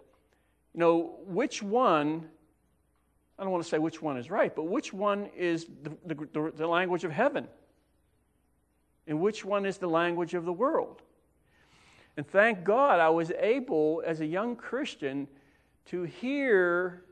you 0.74 0.80
know, 0.80 1.20
which 1.28 1.62
one, 1.62 2.28
I 3.38 3.44
don't 3.44 3.52
want 3.52 3.64
to 3.64 3.70
say 3.70 3.80
which 3.80 4.02
one 4.02 4.18
is 4.18 4.30
right, 4.32 4.56
but 4.56 4.64
which 4.64 4.94
one 4.94 5.30
is 5.36 5.68
the, 5.84 5.92
the, 6.06 6.52
the 6.56 6.68
language 6.68 7.04
of 7.04 7.12
heaven? 7.12 7.48
And 9.08 9.20
which 9.20 9.44
one 9.44 9.66
is 9.66 9.78
the 9.78 9.88
language 9.88 10.34
of 10.34 10.46
the 10.46 10.54
world? 10.54 11.02
And 12.18 12.26
thank 12.26 12.64
God 12.64 13.00
I 13.00 13.10
was 13.10 13.32
able, 13.32 14.02
as 14.06 14.22
a 14.22 14.26
young 14.26 14.56
Christian, 14.56 15.28
to 15.88 16.04
hear 16.04 17.04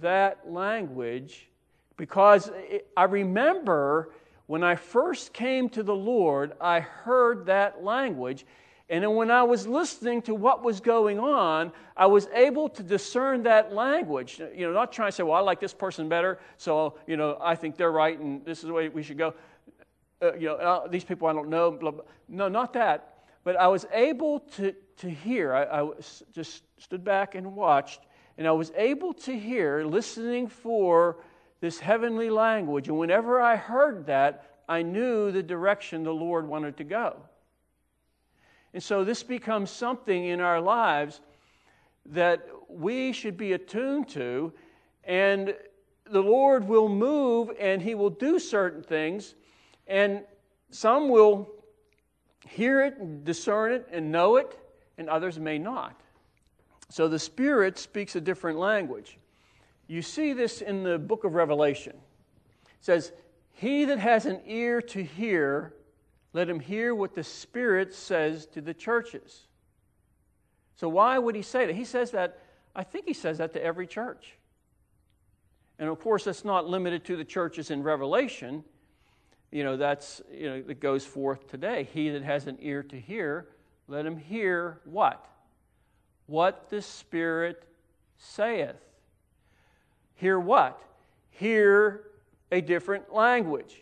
that 0.00 0.50
language 0.50 1.48
because 1.96 2.50
I 2.96 3.04
remember 3.04 4.12
when 4.46 4.62
I 4.62 4.76
first 4.76 5.32
came 5.32 5.68
to 5.70 5.82
the 5.82 5.94
Lord, 5.94 6.52
I 6.60 6.80
heard 6.80 7.46
that 7.46 7.82
language 7.82 8.46
and 8.88 9.02
then 9.02 9.16
when 9.16 9.32
I 9.32 9.42
was 9.42 9.66
listening 9.66 10.22
to 10.22 10.34
what 10.34 10.62
was 10.62 10.80
going 10.80 11.18
on, 11.18 11.72
I 11.96 12.06
was 12.06 12.28
able 12.32 12.68
to 12.68 12.84
discern 12.84 13.42
that 13.42 13.72
language. 13.72 14.38
You 14.38 14.66
know, 14.68 14.72
not 14.72 14.92
trying 14.92 15.08
to 15.08 15.12
say, 15.12 15.24
well, 15.24 15.34
I 15.34 15.40
like 15.40 15.58
this 15.58 15.74
person 15.74 16.08
better, 16.08 16.38
so, 16.56 16.96
you 17.06 17.16
know, 17.16 17.36
I 17.40 17.56
think 17.56 17.76
they're 17.76 17.90
right 17.90 18.18
and 18.18 18.44
this 18.44 18.58
is 18.58 18.64
the 18.64 18.72
way 18.72 18.88
we 18.88 19.02
should 19.02 19.18
go. 19.18 19.34
Uh, 20.22 20.34
you 20.34 20.46
know, 20.46 20.54
uh, 20.54 20.86
these 20.86 21.04
people 21.04 21.26
I 21.26 21.32
don't 21.32 21.48
know. 21.48 21.70
Blah, 21.72 21.90
blah. 21.90 22.04
No, 22.28 22.48
not 22.48 22.72
that. 22.74 23.24
But 23.42 23.56
I 23.56 23.66
was 23.68 23.86
able 23.92 24.40
to, 24.56 24.72
to 24.98 25.10
hear. 25.10 25.52
I, 25.52 25.82
I 25.82 25.90
just 26.32 26.62
stood 26.78 27.04
back 27.04 27.34
and 27.34 27.54
watched, 27.54 28.00
and 28.38 28.46
I 28.46 28.52
was 28.52 28.72
able 28.76 29.12
to 29.14 29.38
hear, 29.38 29.84
listening 29.84 30.46
for 30.46 31.18
this 31.60 31.78
heavenly 31.78 32.30
language. 32.30 32.88
And 32.88 32.98
whenever 32.98 33.40
I 33.40 33.56
heard 33.56 34.06
that, 34.06 34.44
I 34.68 34.82
knew 34.82 35.30
the 35.32 35.42
direction 35.42 36.02
the 36.02 36.14
Lord 36.14 36.48
wanted 36.48 36.76
to 36.78 36.84
go. 36.84 37.16
And 38.76 38.82
so 38.82 39.04
this 39.04 39.22
becomes 39.22 39.70
something 39.70 40.26
in 40.26 40.38
our 40.42 40.60
lives 40.60 41.22
that 42.10 42.46
we 42.68 43.10
should 43.10 43.38
be 43.38 43.54
attuned 43.54 44.06
to, 44.10 44.52
and 45.02 45.54
the 46.04 46.20
Lord 46.20 46.68
will 46.68 46.90
move 46.90 47.52
and 47.58 47.80
He 47.80 47.94
will 47.94 48.10
do 48.10 48.38
certain 48.38 48.82
things, 48.82 49.34
and 49.86 50.20
some 50.70 51.08
will 51.08 51.48
hear 52.46 52.82
it 52.82 52.98
and 52.98 53.24
discern 53.24 53.72
it 53.72 53.88
and 53.90 54.12
know 54.12 54.36
it, 54.36 54.58
and 54.98 55.08
others 55.08 55.38
may 55.38 55.56
not. 55.56 55.98
So 56.90 57.08
the 57.08 57.18
Spirit 57.18 57.78
speaks 57.78 58.14
a 58.14 58.20
different 58.20 58.58
language. 58.58 59.16
You 59.86 60.02
see 60.02 60.34
this 60.34 60.60
in 60.60 60.82
the 60.82 60.98
book 60.98 61.24
of 61.24 61.32
Revelation. 61.32 61.96
It 62.66 62.84
says, 62.84 63.12
He 63.52 63.86
that 63.86 64.00
has 64.00 64.26
an 64.26 64.42
ear 64.44 64.82
to 64.82 65.02
hear, 65.02 65.72
let 66.36 66.50
him 66.50 66.60
hear 66.60 66.94
what 66.94 67.14
the 67.14 67.24
Spirit 67.24 67.94
says 67.94 68.44
to 68.44 68.60
the 68.60 68.74
churches. 68.74 69.46
So 70.74 70.86
why 70.86 71.18
would 71.18 71.34
he 71.34 71.40
say 71.40 71.64
that? 71.64 71.74
He 71.74 71.86
says 71.86 72.10
that, 72.10 72.40
I 72.74 72.84
think 72.84 73.06
he 73.06 73.14
says 73.14 73.38
that 73.38 73.54
to 73.54 73.64
every 73.64 73.86
church. 73.86 74.34
And 75.78 75.88
of 75.88 75.98
course, 75.98 76.24
that's 76.24 76.44
not 76.44 76.68
limited 76.68 77.06
to 77.06 77.16
the 77.16 77.24
churches 77.24 77.70
in 77.70 77.82
Revelation. 77.82 78.64
You 79.50 79.64
know, 79.64 79.78
that's, 79.78 80.20
you 80.30 80.50
know, 80.50 80.60
that 80.60 80.78
goes 80.78 81.06
forth 81.06 81.48
today. 81.48 81.88
He 81.94 82.10
that 82.10 82.22
has 82.22 82.46
an 82.46 82.58
ear 82.60 82.82
to 82.82 83.00
hear, 83.00 83.48
let 83.88 84.04
him 84.04 84.18
hear 84.18 84.82
what? 84.84 85.26
What 86.26 86.68
the 86.68 86.82
Spirit 86.82 87.64
saith. 88.18 88.76
Hear 90.16 90.38
what? 90.38 90.82
Hear 91.30 92.02
a 92.52 92.60
different 92.60 93.10
language. 93.10 93.80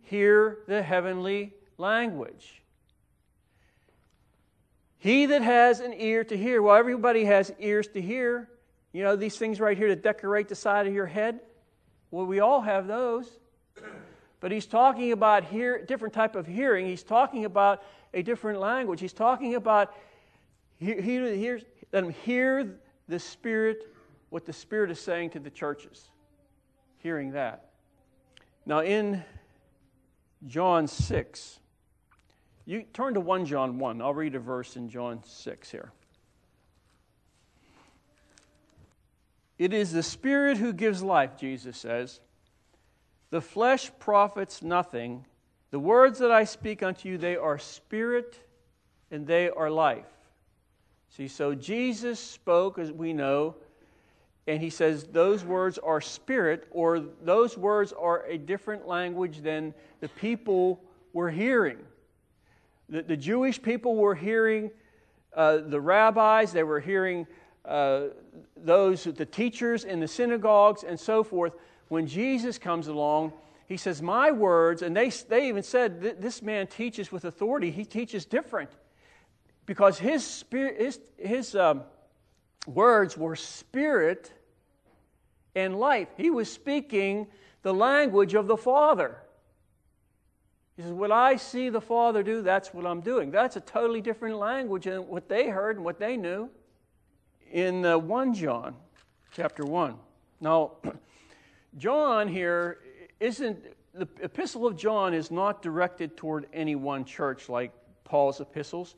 Hear 0.00 0.60
the 0.66 0.82
heavenly 0.82 1.52
language. 1.82 2.62
He 4.96 5.26
that 5.26 5.42
has 5.42 5.80
an 5.80 5.92
ear 5.92 6.24
to 6.24 6.36
hear, 6.36 6.62
well, 6.62 6.76
everybody 6.76 7.24
has 7.24 7.52
ears 7.58 7.88
to 7.88 8.00
hear. 8.00 8.48
You 8.92 9.02
know, 9.02 9.16
these 9.16 9.36
things 9.36 9.60
right 9.60 9.76
here 9.76 9.88
to 9.88 9.96
decorate 9.96 10.48
the 10.48 10.54
side 10.54 10.86
of 10.86 10.94
your 10.94 11.06
head? 11.06 11.40
Well, 12.10 12.24
we 12.24 12.40
all 12.40 12.60
have 12.60 12.86
those. 12.86 13.28
But 14.40 14.52
he's 14.52 14.66
talking 14.66 15.12
about 15.12 15.44
hear, 15.44 15.84
different 15.84 16.14
type 16.14 16.36
of 16.36 16.46
hearing. 16.46 16.86
He's 16.86 17.02
talking 17.02 17.44
about 17.44 17.82
a 18.14 18.22
different 18.22 18.60
language. 18.60 19.00
He's 19.00 19.12
talking 19.12 19.56
about 19.56 19.94
he, 20.78 20.94
he 20.94 21.36
hears, 21.36 21.62
let 21.92 22.02
them 22.02 22.12
hear 22.24 22.80
the 23.08 23.18
Spirit, 23.18 23.92
what 24.30 24.44
the 24.44 24.52
Spirit 24.52 24.90
is 24.90 25.00
saying 25.00 25.30
to 25.30 25.40
the 25.40 25.50
churches. 25.50 26.08
Hearing 26.98 27.32
that. 27.32 27.70
Now, 28.66 28.80
in 28.80 29.24
John 30.46 30.86
6, 30.86 31.58
you 32.64 32.84
turn 32.92 33.14
to 33.14 33.20
1 33.20 33.46
John 33.46 33.78
1. 33.78 34.00
I'll 34.00 34.14
read 34.14 34.34
a 34.34 34.40
verse 34.40 34.76
in 34.76 34.88
John 34.88 35.22
6 35.24 35.70
here. 35.70 35.92
It 39.58 39.72
is 39.72 39.92
the 39.92 40.02
Spirit 40.02 40.58
who 40.58 40.72
gives 40.72 41.02
life, 41.02 41.36
Jesus 41.36 41.76
says. 41.76 42.20
The 43.30 43.40
flesh 43.40 43.90
profits 43.98 44.62
nothing. 44.62 45.24
The 45.70 45.78
words 45.78 46.18
that 46.18 46.30
I 46.30 46.44
speak 46.44 46.82
unto 46.82 47.08
you, 47.08 47.18
they 47.18 47.36
are 47.36 47.58
spirit 47.58 48.38
and 49.10 49.26
they 49.26 49.50
are 49.50 49.70
life. 49.70 50.06
See, 51.10 51.28
so 51.28 51.54
Jesus 51.54 52.18
spoke, 52.18 52.78
as 52.78 52.90
we 52.90 53.12
know, 53.12 53.56
and 54.46 54.60
he 54.60 54.70
says 54.70 55.04
those 55.04 55.44
words 55.44 55.78
are 55.78 56.00
spirit, 56.00 56.66
or 56.70 57.00
those 57.22 57.56
words 57.56 57.92
are 57.92 58.24
a 58.26 58.38
different 58.38 58.88
language 58.88 59.42
than 59.42 59.72
the 60.00 60.08
people 60.08 60.82
were 61.12 61.30
hearing. 61.30 61.78
The, 62.92 63.02
the 63.02 63.16
Jewish 63.16 63.60
people 63.60 63.96
were 63.96 64.14
hearing 64.14 64.70
uh, 65.34 65.58
the 65.66 65.80
rabbis, 65.80 66.52
they 66.52 66.62
were 66.62 66.78
hearing 66.78 67.26
uh, 67.64 68.08
those, 68.54 69.04
the 69.04 69.24
teachers 69.24 69.84
in 69.84 69.98
the 69.98 70.06
synagogues, 70.06 70.84
and 70.84 71.00
so 71.00 71.24
forth. 71.24 71.54
When 71.88 72.06
Jesus 72.06 72.58
comes 72.58 72.88
along, 72.88 73.32
he 73.66 73.78
says, 73.78 74.02
My 74.02 74.30
words, 74.30 74.82
and 74.82 74.94
they, 74.94 75.08
they 75.08 75.48
even 75.48 75.62
said, 75.62 76.20
This 76.20 76.42
man 76.42 76.66
teaches 76.66 77.10
with 77.10 77.24
authority. 77.24 77.70
He 77.70 77.86
teaches 77.86 78.26
different. 78.26 78.70
Because 79.64 79.98
his, 79.98 80.22
spirit, 80.22 80.78
his, 80.78 81.00
his 81.16 81.54
um, 81.54 81.84
words 82.66 83.16
were 83.16 83.36
spirit 83.36 84.30
and 85.54 85.78
life. 85.78 86.08
He 86.18 86.28
was 86.28 86.52
speaking 86.52 87.28
the 87.62 87.72
language 87.72 88.34
of 88.34 88.48
the 88.48 88.56
Father. 88.58 89.16
He 90.76 90.82
says, 90.82 90.92
What 90.92 91.12
I 91.12 91.36
see 91.36 91.68
the 91.68 91.80
Father 91.80 92.22
do, 92.22 92.42
that's 92.42 92.72
what 92.72 92.86
I'm 92.86 93.00
doing. 93.00 93.30
That's 93.30 93.56
a 93.56 93.60
totally 93.60 94.00
different 94.00 94.38
language 94.38 94.84
than 94.84 95.06
what 95.06 95.28
they 95.28 95.48
heard 95.48 95.76
and 95.76 95.84
what 95.84 95.98
they 95.98 96.16
knew. 96.16 96.48
In 97.50 97.84
uh, 97.84 97.98
1 97.98 98.34
John, 98.34 98.74
chapter 99.32 99.64
1. 99.64 99.96
Now, 100.40 100.72
John 101.78 102.28
here 102.28 102.78
isn't, 103.20 103.58
the 103.94 104.08
epistle 104.22 104.66
of 104.66 104.76
John 104.76 105.12
is 105.12 105.30
not 105.30 105.62
directed 105.62 106.16
toward 106.16 106.46
any 106.52 106.74
one 106.74 107.04
church 107.04 107.48
like 107.50 107.72
Paul's 108.04 108.40
epistles. 108.40 108.94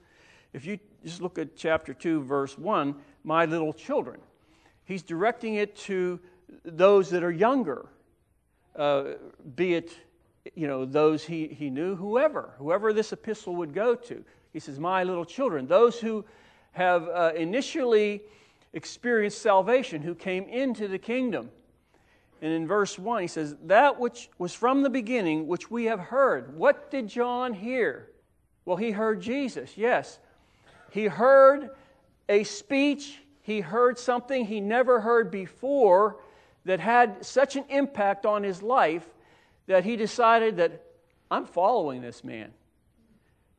If 0.52 0.64
you 0.64 0.78
just 1.04 1.20
look 1.20 1.38
at 1.38 1.56
chapter 1.56 1.92
2, 1.92 2.22
verse 2.22 2.56
1, 2.56 2.94
my 3.24 3.44
little 3.44 3.72
children, 3.72 4.20
he's 4.84 5.02
directing 5.02 5.54
it 5.54 5.74
to 5.76 6.20
those 6.64 7.10
that 7.10 7.24
are 7.24 7.32
younger, 7.32 7.87
uh, 8.76 9.04
be 9.56 9.74
it 9.74 9.96
you 10.54 10.66
know, 10.66 10.85
those 10.85 11.24
he, 11.24 11.48
he 11.48 11.70
knew, 11.70 11.96
whoever, 11.96 12.54
whoever 12.59 12.92
this 12.92 13.12
epistle 13.12 13.57
would 13.57 13.72
go 13.72 13.94
to. 13.94 14.24
He 14.52 14.61
says, 14.61 14.78
My 14.78 15.04
little 15.04 15.24
children, 15.24 15.66
those 15.66 15.98
who 15.98 16.24
have 16.72 17.09
uh, 17.09 17.33
initially 17.35 18.22
experienced 18.72 19.40
salvation, 19.40 20.02
who 20.02 20.14
came 20.14 20.44
into 20.44 20.88
the 20.88 20.98
kingdom. 20.98 21.50
And 22.42 22.52
in 22.52 22.66
verse 22.66 22.98
1, 22.98 23.22
he 23.22 23.28
says, 23.28 23.57
That 23.64 23.98
which 23.98 24.28
was 24.38 24.52
from 24.52 24.83
the 24.83 24.90
beginning, 24.90 25.46
which 25.46 25.70
we 25.70 25.85
have 25.85 26.00
heard. 26.00 26.57
What 26.57 26.90
did 26.90 27.09
John 27.09 27.54
hear? 27.54 28.11
Well, 28.64 28.76
he 28.76 28.90
heard 28.90 29.20
Jesus, 29.20 29.76
yes. 29.76 30.18
He 30.90 31.07
heard 31.07 31.70
a 32.28 32.44
speech, 32.44 33.18
he 33.42 33.61
heard 33.61 33.98
something 33.98 34.46
he 34.46 34.61
never 34.61 35.00
heard 35.00 35.30
before 35.30 36.16
that 36.64 36.80
had 36.80 37.24
such 37.24 37.57
an 37.57 37.64
impact 37.68 38.24
on 38.24 38.42
his 38.42 38.62
life 38.62 39.07
that 39.66 39.85
he 39.85 39.96
decided 39.96 40.57
that 40.59 40.85
I'm 41.31 41.46
following 41.46 42.03
this 42.03 42.22
man. 42.22 42.53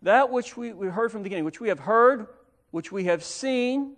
That 0.01 0.31
which 0.31 0.55
we, 0.55 0.73
we 0.73 0.87
heard 0.87 1.11
from 1.11 1.21
the 1.21 1.23
beginning, 1.23 1.45
which 1.45 1.59
we 1.59 1.69
have 1.69 1.79
heard, 1.79 2.27
which 2.71 2.91
we 2.91 3.05
have 3.05 3.23
seen, 3.23 3.95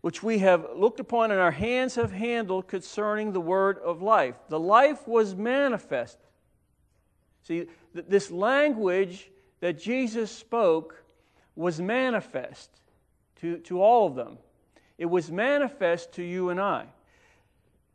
which 0.00 0.22
we 0.22 0.38
have 0.38 0.66
looked 0.76 1.00
upon 1.00 1.30
and 1.30 1.40
our 1.40 1.50
hands 1.50 1.94
have 1.94 2.12
handled 2.12 2.68
concerning 2.68 3.32
the 3.32 3.40
word 3.40 3.78
of 3.78 4.02
life. 4.02 4.34
The 4.48 4.60
life 4.60 5.08
was 5.08 5.34
manifest. 5.34 6.18
See, 7.42 7.66
th- 7.94 8.06
this 8.08 8.30
language 8.30 9.30
that 9.60 9.80
Jesus 9.80 10.30
spoke 10.30 11.02
was 11.56 11.80
manifest 11.80 12.70
to, 13.40 13.58
to 13.60 13.80
all 13.80 14.06
of 14.06 14.14
them. 14.14 14.38
It 14.98 15.06
was 15.06 15.30
manifest 15.30 16.12
to 16.12 16.22
you 16.22 16.50
and 16.50 16.60
I. 16.60 16.86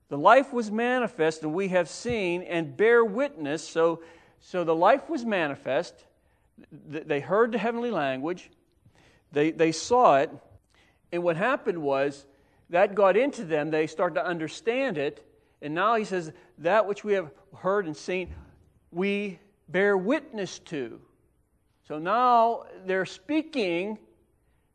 The 0.09 0.17
life 0.17 0.51
was 0.51 0.71
manifest, 0.71 1.43
and 1.43 1.53
we 1.53 1.69
have 1.69 1.87
seen 1.87 2.41
and 2.41 2.75
bear 2.75 3.05
witness. 3.05 3.67
So, 3.67 4.01
so 4.39 4.63
the 4.63 4.75
life 4.75 5.09
was 5.09 5.23
manifest. 5.23 5.93
They 6.71 7.19
heard 7.19 7.51
the 7.51 7.57
heavenly 7.57 7.91
language, 7.91 8.49
they, 9.31 9.51
they 9.51 9.71
saw 9.71 10.17
it, 10.17 10.31
and 11.11 11.23
what 11.23 11.37
happened 11.37 11.77
was 11.81 12.25
that 12.69 12.95
got 12.95 13.15
into 13.15 13.45
them. 13.45 13.71
They 13.71 13.87
started 13.87 14.15
to 14.15 14.25
understand 14.25 14.97
it, 14.97 15.25
and 15.61 15.73
now 15.73 15.95
he 15.95 16.05
says, 16.05 16.31
That 16.59 16.87
which 16.87 17.03
we 17.03 17.13
have 17.13 17.31
heard 17.55 17.85
and 17.85 17.95
seen, 17.95 18.33
we 18.91 19.39
bear 19.67 19.97
witness 19.97 20.59
to. 20.59 20.99
So 21.87 21.97
now 21.97 22.65
they're 22.85 23.05
speaking 23.05 23.97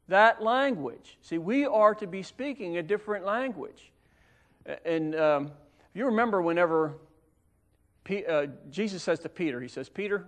that 0.08 0.42
language. 0.42 1.18
See, 1.22 1.38
we 1.38 1.64
are 1.66 1.94
to 1.96 2.06
be 2.06 2.22
speaking 2.22 2.76
a 2.76 2.82
different 2.82 3.24
language. 3.24 3.92
And 4.84 5.14
um, 5.14 5.50
you 5.92 6.06
remember 6.06 6.40
whenever 6.42 6.94
P- 8.04 8.26
uh, 8.26 8.46
Jesus 8.70 9.02
says 9.02 9.20
to 9.20 9.28
Peter, 9.28 9.60
He 9.60 9.68
says, 9.68 9.88
Peter, 9.88 10.26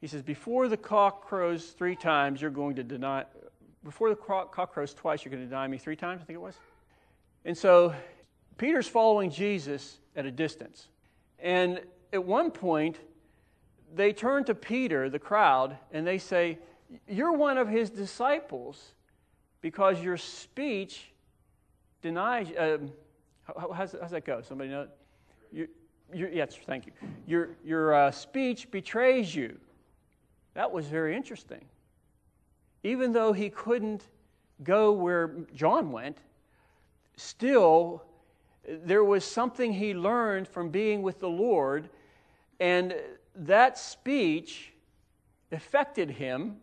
He 0.00 0.06
says, 0.06 0.22
before 0.22 0.68
the 0.68 0.76
cock 0.76 1.26
crows 1.26 1.66
three 1.66 1.96
times, 1.96 2.40
you're 2.40 2.50
going 2.50 2.76
to 2.76 2.84
deny, 2.84 3.24
before 3.82 4.08
the 4.08 4.16
cock 4.16 4.72
crows 4.72 4.94
twice, 4.94 5.24
you're 5.24 5.30
going 5.30 5.42
to 5.42 5.48
deny 5.48 5.66
me 5.66 5.78
three 5.78 5.96
times, 5.96 6.22
I 6.22 6.24
think 6.24 6.36
it 6.36 6.42
was. 6.42 6.56
And 7.44 7.56
so 7.56 7.94
Peter's 8.56 8.88
following 8.88 9.30
Jesus 9.30 9.98
at 10.16 10.26
a 10.26 10.30
distance. 10.30 10.88
And 11.38 11.80
at 12.12 12.24
one 12.24 12.50
point, 12.50 12.98
they 13.94 14.12
turn 14.12 14.44
to 14.44 14.54
Peter, 14.54 15.10
the 15.10 15.18
crowd, 15.18 15.76
and 15.92 16.06
they 16.06 16.18
say, 16.18 16.58
You're 17.08 17.32
one 17.32 17.58
of 17.58 17.68
his 17.68 17.90
disciples 17.90 18.94
because 19.60 20.02
your 20.02 20.16
speech 20.16 21.12
denies. 22.04 22.48
Um, 22.58 22.92
how, 23.44 23.72
how's, 23.72 23.96
how's, 23.98 24.10
that 24.10 24.26
go? 24.26 24.42
Somebody 24.42 24.68
know? 24.68 24.86
You, 25.50 25.68
yes, 26.12 26.54
thank 26.66 26.84
you. 26.84 26.92
Your, 27.26 27.48
your 27.64 27.94
uh, 27.94 28.10
speech 28.10 28.70
betrays 28.70 29.34
you. 29.34 29.58
That 30.52 30.70
was 30.70 30.86
very 30.86 31.16
interesting. 31.16 31.64
Even 32.82 33.12
though 33.12 33.32
he 33.32 33.48
couldn't 33.48 34.04
go 34.62 34.92
where 34.92 35.34
John 35.54 35.92
went, 35.92 36.18
still, 37.16 38.02
there 38.68 39.02
was 39.02 39.24
something 39.24 39.72
he 39.72 39.94
learned 39.94 40.46
from 40.46 40.68
being 40.68 41.00
with 41.00 41.20
the 41.20 41.28
Lord, 41.28 41.88
and 42.60 42.94
that 43.34 43.78
speech 43.78 44.74
affected 45.50 46.10
him. 46.10 46.56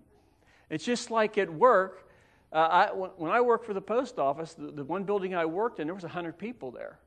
It's 0.70 0.86
just 0.86 1.10
like 1.10 1.40
at 1.40 1.52
work. 1.52 2.08
Uh, 2.54 2.58
I, 2.58 2.88
when 2.88 3.32
I 3.32 3.40
worked 3.42 3.66
for 3.66 3.74
the 3.74 3.82
post 3.82 4.20
office, 4.20 4.54
the, 4.54 4.72
the 4.72 4.84
one 4.84 5.04
building 5.04 5.34
I 5.34 5.46
worked 5.46 5.80
in, 5.80 5.88
there 5.88 5.94
was 5.94 6.04
100 6.04 6.38
people 6.38 6.72
there. 6.72 7.00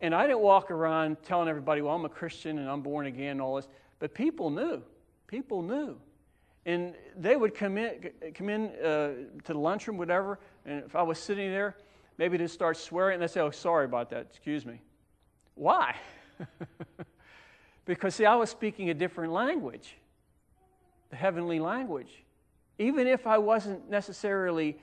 And 0.00 0.14
I 0.14 0.26
didn't 0.26 0.40
walk 0.40 0.70
around 0.70 1.18
telling 1.22 1.48
everybody, 1.48 1.82
well, 1.82 1.94
I'm 1.94 2.04
a 2.04 2.08
Christian 2.08 2.58
and 2.58 2.68
I'm 2.68 2.80
born 2.80 3.06
again 3.06 3.32
and 3.32 3.40
all 3.40 3.56
this. 3.56 3.68
But 3.98 4.14
people 4.14 4.50
knew. 4.50 4.82
People 5.26 5.62
knew. 5.62 5.96
And 6.66 6.94
they 7.16 7.36
would 7.36 7.54
come 7.54 7.78
in, 7.78 8.10
come 8.34 8.48
in 8.48 8.68
uh, 8.76 9.12
to 9.44 9.52
the 9.52 9.58
lunchroom, 9.58 9.96
whatever, 9.96 10.40
and 10.66 10.84
if 10.84 10.94
I 10.94 11.02
was 11.02 11.18
sitting 11.18 11.50
there, 11.50 11.76
maybe 12.18 12.36
they'd 12.36 12.50
start 12.50 12.76
swearing, 12.76 13.14
and 13.14 13.22
they'd 13.22 13.30
say, 13.30 13.40
oh, 13.40 13.50
sorry 13.50 13.86
about 13.86 14.10
that, 14.10 14.26
excuse 14.30 14.66
me. 14.66 14.80
Why? 15.54 15.96
because, 17.86 18.14
see, 18.14 18.26
I 18.26 18.34
was 18.34 18.50
speaking 18.50 18.90
a 18.90 18.94
different 18.94 19.32
language, 19.32 19.96
the 21.08 21.16
heavenly 21.16 21.60
language. 21.60 22.24
Even 22.80 23.06
if 23.06 23.26
I 23.26 23.36
wasn't 23.36 23.90
necessarily 23.90 24.78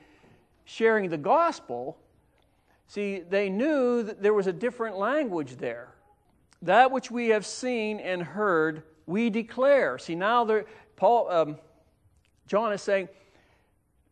sharing 0.65 1.09
the 1.09 1.17
gospel, 1.17 1.97
see, 2.87 3.21
they 3.27 3.49
knew 3.49 4.03
that 4.03 4.21
there 4.21 4.35
was 4.35 4.45
a 4.45 4.53
different 4.53 4.99
language 4.99 5.57
there. 5.57 5.95
That 6.61 6.91
which 6.91 7.09
we 7.09 7.29
have 7.29 7.43
seen 7.43 7.99
and 7.99 8.21
heard, 8.21 8.83
we 9.07 9.31
declare. 9.31 9.97
See, 9.97 10.13
now 10.13 10.61
Paul, 10.95 11.31
um, 11.31 11.57
John 12.45 12.71
is 12.71 12.83
saying, 12.83 13.09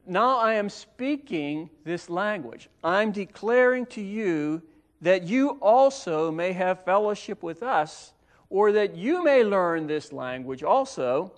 Now 0.07 0.39
I 0.39 0.53
am 0.53 0.67
speaking 0.67 1.69
this 1.83 2.09
language. 2.09 2.69
I'm 2.83 3.11
declaring 3.11 3.86
to 3.88 4.01
you 4.01 4.63
that 5.01 5.25
you 5.25 5.59
also 5.61 6.31
may 6.31 6.53
have 6.53 6.83
fellowship 6.86 7.43
with 7.43 7.61
us, 7.61 8.13
or 8.49 8.71
that 8.71 8.95
you 8.95 9.23
may 9.23 9.43
learn 9.43 9.86
this 9.86 10.11
language 10.11 10.63
also. 10.63 11.33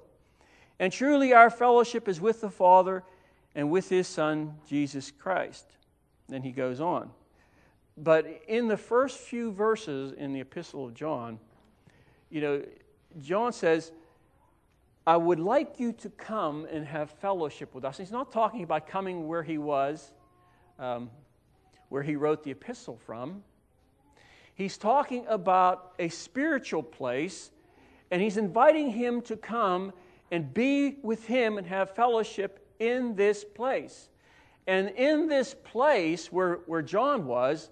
And 0.80 0.94
truly, 0.94 1.34
our 1.34 1.50
fellowship 1.50 2.08
is 2.08 2.22
with 2.22 2.42
the 2.42 2.50
Father 2.50 3.04
and 3.56 3.72
with 3.72 3.90
His 3.90 4.08
Son, 4.08 4.56
Jesus 4.68 5.12
Christ. 5.12 5.66
Then 6.30 6.44
he 6.44 6.52
goes 6.52 6.80
on. 6.80 7.10
But 7.98 8.44
in 8.48 8.68
the 8.68 8.78
first 8.78 9.18
few 9.18 9.52
verses 9.52 10.14
in 10.14 10.34
the 10.34 10.42
Epistle 10.42 10.86
of 10.86 10.94
John, 10.94 11.40
you 12.30 12.42
know, 12.42 12.64
John 13.22 13.54
says, 13.54 13.92
I 15.08 15.18
would 15.18 15.40
like 15.40 15.80
you 15.80 15.94
to 15.94 16.10
come 16.10 16.68
and 16.70 16.86
have 16.86 17.10
fellowship 17.10 17.74
with 17.74 17.86
us. 17.86 17.98
He's 17.98 18.12
not 18.12 18.32
talking 18.32 18.64
about 18.64 18.88
coming 18.88 19.28
where 19.28 19.42
he 19.42 19.58
was, 19.58 20.12
um, 20.78 21.10
where 21.90 22.04
he 22.04 22.16
wrote 22.16 22.44
the 22.44 22.52
epistle 22.52 23.00
from. 23.06 23.42
He's 24.54 24.78
talking 24.78 25.26
about 25.28 25.94
a 25.98 26.10
spiritual 26.10 26.84
place, 26.84 27.52
and 28.12 28.22
he's 28.22 28.38
inviting 28.38 28.90
him 28.90 29.22
to 29.22 29.38
come 29.38 29.94
and 30.32 30.54
be 30.54 30.98
with 31.02 31.26
him 31.26 31.58
and 31.58 31.68
have 31.68 31.96
fellowship 31.96 32.66
in 32.80 33.16
this 33.16 33.44
place. 33.44 34.10
And 34.68 34.90
in 34.90 35.28
this 35.28 35.54
place 35.54 36.32
where, 36.32 36.60
where 36.66 36.82
John 36.82 37.26
was, 37.26 37.70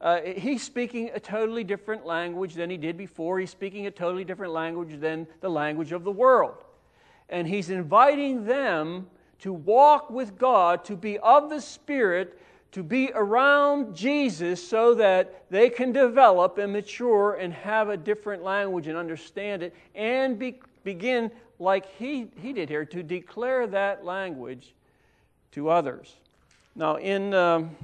uh, 0.00 0.20
he's 0.20 0.62
speaking 0.62 1.10
a 1.14 1.20
totally 1.20 1.64
different 1.64 2.06
language 2.06 2.54
than 2.54 2.70
he 2.70 2.76
did 2.76 2.96
before. 2.96 3.38
He's 3.38 3.50
speaking 3.50 3.86
a 3.86 3.90
totally 3.90 4.24
different 4.24 4.52
language 4.52 5.00
than 5.00 5.26
the 5.40 5.48
language 5.48 5.92
of 5.92 6.04
the 6.04 6.12
world. 6.12 6.64
And 7.28 7.46
he's 7.46 7.70
inviting 7.70 8.44
them 8.44 9.08
to 9.40 9.52
walk 9.52 10.10
with 10.10 10.38
God, 10.38 10.84
to 10.84 10.96
be 10.96 11.18
of 11.18 11.50
the 11.50 11.60
Spirit, 11.60 12.40
to 12.72 12.82
be 12.82 13.10
around 13.14 13.94
Jesus 13.94 14.66
so 14.66 14.94
that 14.94 15.44
they 15.50 15.70
can 15.70 15.92
develop 15.92 16.58
and 16.58 16.72
mature 16.72 17.34
and 17.34 17.52
have 17.52 17.88
a 17.88 17.96
different 17.96 18.42
language 18.42 18.88
and 18.88 18.96
understand 18.96 19.62
it 19.62 19.74
and 19.94 20.38
be, 20.38 20.60
begin, 20.84 21.30
like 21.58 21.86
he, 21.96 22.28
he 22.40 22.52
did 22.52 22.68
here, 22.68 22.84
to 22.84 23.02
declare 23.02 23.66
that 23.66 24.04
language 24.04 24.74
to 25.52 25.70
others. 25.70 26.14
Now, 26.74 26.96
in 26.96 27.34
um, 27.34 27.76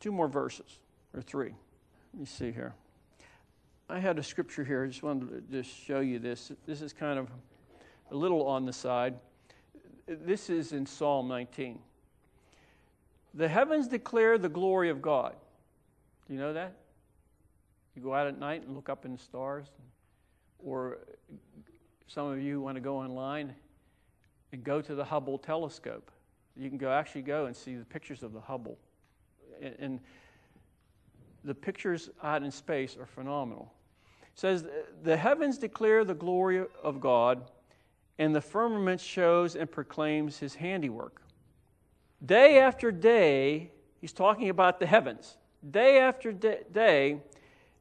two 0.00 0.12
more 0.12 0.28
verses 0.28 0.78
or 1.14 1.22
three. 1.22 1.54
Let 2.12 2.20
me 2.20 2.26
see 2.26 2.52
here. 2.52 2.74
I 3.88 3.98
had 3.98 4.18
a 4.18 4.22
scripture 4.22 4.64
here. 4.64 4.84
I 4.84 4.86
just 4.88 5.02
wanted 5.02 5.50
to 5.50 5.62
just 5.62 5.74
show 5.74 6.00
you 6.00 6.18
this. 6.18 6.52
This 6.66 6.82
is 6.82 6.92
kind 6.92 7.18
of 7.18 7.28
a 8.10 8.14
little 8.14 8.46
on 8.46 8.66
the 8.66 8.72
side. 8.72 9.14
This 10.06 10.50
is 10.50 10.72
in 10.72 10.86
Psalm 10.86 11.28
19. 11.28 11.78
The 13.34 13.48
heavens 13.48 13.88
declare 13.88 14.38
the 14.38 14.48
glory 14.48 14.90
of 14.90 15.02
God. 15.02 15.34
Do 16.26 16.34
you 16.34 16.40
know 16.40 16.52
that? 16.52 16.74
You 17.94 18.02
go 18.02 18.14
out 18.14 18.26
at 18.26 18.38
night 18.38 18.62
and 18.62 18.74
look 18.74 18.88
up 18.88 19.04
in 19.04 19.12
the 19.12 19.18
stars. 19.18 19.66
Or 20.58 20.98
some 22.08 22.26
of 22.26 22.40
you 22.40 22.60
want 22.60 22.76
to 22.76 22.80
go 22.80 22.96
online 22.96 23.54
and 24.52 24.64
go 24.64 24.80
to 24.80 24.94
the 24.94 25.04
Hubble 25.04 25.36
telescope. 25.36 26.10
You 26.56 26.70
can 26.70 26.78
go 26.78 26.90
actually 26.90 27.22
go 27.22 27.46
and 27.46 27.54
see 27.54 27.76
the 27.76 27.84
pictures 27.84 28.22
of 28.22 28.32
the 28.32 28.40
Hubble. 28.40 28.78
And, 29.60 29.74
and 29.78 30.00
the 31.44 31.54
pictures 31.54 32.08
out 32.22 32.42
in 32.42 32.50
space 32.50 32.96
are 32.96 33.06
phenomenal. 33.06 33.72
It 34.22 34.40
says, 34.40 34.64
The 35.02 35.18
heavens 35.18 35.58
declare 35.58 36.02
the 36.02 36.14
glory 36.14 36.64
of 36.82 36.98
God, 36.98 37.50
and 38.18 38.34
the 38.34 38.40
firmament 38.40 39.02
shows 39.02 39.54
and 39.54 39.70
proclaims 39.70 40.38
his 40.38 40.54
handiwork. 40.54 41.20
Day 42.24 42.58
after 42.58 42.90
day, 42.90 43.70
he's 44.00 44.14
talking 44.14 44.48
about 44.48 44.80
the 44.80 44.86
heavens. 44.86 45.36
Day 45.70 45.98
after 45.98 46.32
day, 46.32 47.20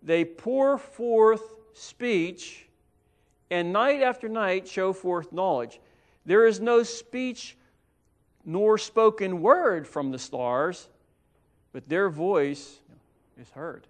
they 0.03 0.25
pour 0.25 0.77
forth 0.77 1.55
speech, 1.73 2.66
and 3.49 3.71
night 3.71 4.01
after 4.01 4.27
night 4.27 4.67
show 4.67 4.93
forth 4.93 5.31
knowledge. 5.31 5.79
There 6.25 6.45
is 6.45 6.59
no 6.59 6.83
speech 6.83 7.57
nor 8.45 8.77
spoken 8.77 9.41
word 9.41 9.87
from 9.87 10.11
the 10.11 10.19
stars, 10.19 10.87
but 11.73 11.87
their 11.89 12.09
voice 12.09 12.79
is 13.39 13.49
heard. 13.51 13.87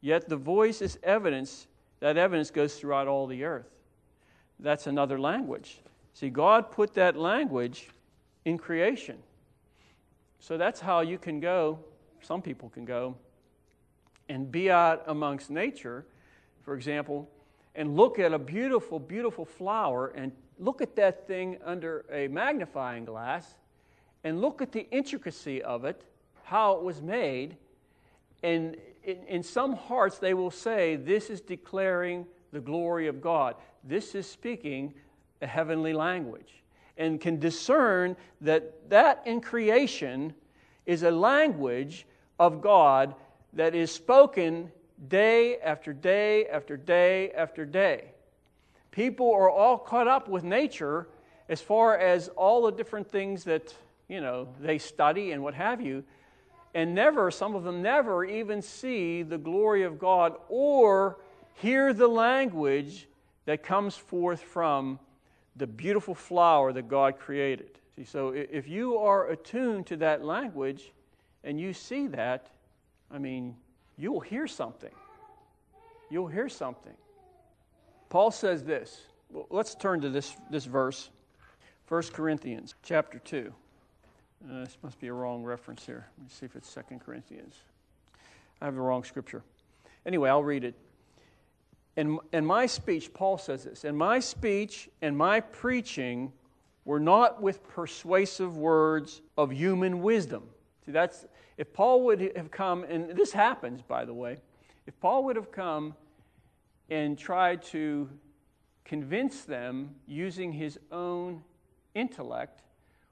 Yet 0.00 0.28
the 0.28 0.36
voice 0.36 0.82
is 0.82 0.98
evidence, 1.02 1.66
that 2.00 2.16
evidence 2.16 2.50
goes 2.50 2.76
throughout 2.76 3.08
all 3.08 3.26
the 3.26 3.44
earth. 3.44 3.68
That's 4.60 4.86
another 4.86 5.18
language. 5.18 5.78
See, 6.14 6.30
God 6.30 6.70
put 6.70 6.94
that 6.94 7.16
language 7.16 7.88
in 8.44 8.58
creation. 8.58 9.18
So 10.38 10.56
that's 10.56 10.80
how 10.80 11.00
you 11.00 11.18
can 11.18 11.40
go, 11.40 11.78
some 12.22 12.40
people 12.40 12.68
can 12.68 12.84
go, 12.84 13.16
and 14.28 14.50
be 14.50 14.70
out 14.70 15.02
amongst 15.06 15.50
nature, 15.50 16.04
for 16.62 16.74
example, 16.74 17.28
and 17.76 17.94
look 17.94 18.18
at 18.18 18.32
a 18.32 18.38
beautiful, 18.38 18.98
beautiful 18.98 19.44
flower 19.44 20.08
and 20.08 20.32
look 20.58 20.80
at 20.80 20.96
that 20.96 21.26
thing 21.26 21.58
under 21.64 22.04
a 22.10 22.26
magnifying 22.28 23.04
glass 23.04 23.54
and 24.24 24.40
look 24.40 24.60
at 24.60 24.72
the 24.72 24.88
intricacy 24.90 25.62
of 25.62 25.84
it, 25.84 26.02
how 26.42 26.72
it 26.72 26.82
was 26.82 27.00
made, 27.00 27.56
and 28.42 28.76
in, 29.04 29.18
in 29.28 29.42
some 29.42 29.74
hearts, 29.74 30.18
they 30.18 30.34
will 30.34 30.50
say, 30.50 30.96
This 30.96 31.30
is 31.30 31.40
declaring 31.40 32.26
the 32.52 32.60
glory 32.60 33.06
of 33.06 33.20
God. 33.20 33.54
This 33.84 34.14
is 34.14 34.28
speaking 34.28 34.94
a 35.42 35.46
heavenly 35.46 35.92
language. 35.92 36.62
And 36.96 37.20
can 37.20 37.38
discern 37.38 38.16
that 38.40 38.88
that 38.88 39.22
in 39.26 39.40
creation 39.40 40.34
is 40.86 41.02
a 41.02 41.10
language 41.10 42.06
of 42.38 42.62
God 42.62 43.14
that 43.52 43.74
is 43.74 43.92
spoken 43.92 44.72
day 45.08 45.58
after 45.58 45.92
day 45.92 46.46
after 46.46 46.76
day 46.76 47.30
after 47.32 47.64
day. 47.64 48.12
People 48.90 49.32
are 49.32 49.50
all 49.50 49.78
caught 49.78 50.08
up 50.08 50.28
with 50.28 50.42
nature 50.42 51.08
as 51.48 51.60
far 51.60 51.96
as 51.98 52.28
all 52.28 52.64
the 52.64 52.72
different 52.72 53.10
things 53.10 53.44
that, 53.44 53.74
you 54.08 54.20
know, 54.20 54.48
they 54.60 54.78
study 54.78 55.32
and 55.32 55.42
what 55.42 55.54
have 55.54 55.80
you 55.80 56.02
and 56.76 56.94
never, 56.94 57.30
some 57.30 57.54
of 57.54 57.64
them 57.64 57.80
never 57.80 58.22
even 58.22 58.60
see 58.60 59.22
the 59.22 59.38
glory 59.38 59.84
of 59.84 59.98
God 59.98 60.34
or 60.50 61.16
hear 61.54 61.94
the 61.94 62.06
language 62.06 63.08
that 63.46 63.62
comes 63.62 63.96
forth 63.96 64.42
from 64.42 65.00
the 65.56 65.66
beautiful 65.66 66.14
flower 66.14 66.74
that 66.74 66.86
God 66.86 67.18
created. 67.18 67.78
See, 67.96 68.04
so 68.04 68.28
if 68.28 68.68
you 68.68 68.98
are 68.98 69.30
attuned 69.30 69.86
to 69.86 69.96
that 69.96 70.22
language 70.22 70.92
and 71.44 71.58
you 71.58 71.72
see 71.72 72.08
that, 72.08 72.50
I 73.10 73.16
mean, 73.16 73.56
you'll 73.96 74.20
hear 74.20 74.46
something. 74.46 74.92
You'll 76.10 76.28
hear 76.28 76.48
something. 76.48 76.94
Paul 78.08 78.30
says 78.30 78.62
this. 78.62 79.02
Let's 79.50 79.74
turn 79.74 80.00
to 80.02 80.08
this, 80.08 80.36
this 80.50 80.64
verse, 80.64 81.10
1 81.88 82.02
Corinthians 82.12 82.74
chapter 82.82 83.18
2. 83.18 83.52
Uh, 84.44 84.60
this 84.60 84.76
must 84.82 85.00
be 85.00 85.08
a 85.08 85.12
wrong 85.12 85.42
reference 85.42 85.84
here. 85.84 86.06
Let 86.16 86.24
me 86.24 86.30
see 86.30 86.46
if 86.46 86.54
it's 86.54 86.68
Second 86.68 87.00
Corinthians. 87.00 87.56
I 88.60 88.66
have 88.66 88.74
the 88.74 88.80
wrong 88.80 89.02
scripture. 89.02 89.42
Anyway, 90.04 90.30
I'll 90.30 90.44
read 90.44 90.64
it. 90.64 90.74
In, 91.96 92.18
in 92.32 92.44
my 92.44 92.66
speech, 92.66 93.12
Paul 93.12 93.38
says 93.38 93.64
this, 93.64 93.84
and 93.84 93.96
my 93.96 94.20
speech 94.20 94.88
and 95.02 95.16
my 95.16 95.40
preaching 95.40 96.32
were 96.84 97.00
not 97.00 97.42
with 97.42 97.66
persuasive 97.66 98.56
words 98.56 99.22
of 99.36 99.50
human 99.50 100.02
wisdom. 100.02 100.44
See, 100.84 100.92
that's 100.92 101.26
if 101.58 101.72
Paul 101.72 102.04
would 102.04 102.20
have 102.36 102.50
come, 102.50 102.84
and 102.84 103.10
this 103.10 103.32
happens, 103.32 103.82
by 103.82 104.04
the 104.04 104.14
way, 104.14 104.38
if 104.86 104.98
Paul 105.00 105.24
would 105.24 105.36
have 105.36 105.50
come 105.50 105.94
and 106.90 107.18
tried 107.18 107.62
to 107.64 108.08
convince 108.84 109.42
them 109.42 109.94
using 110.06 110.52
his 110.52 110.78
own 110.92 111.42
intellect 111.94 112.62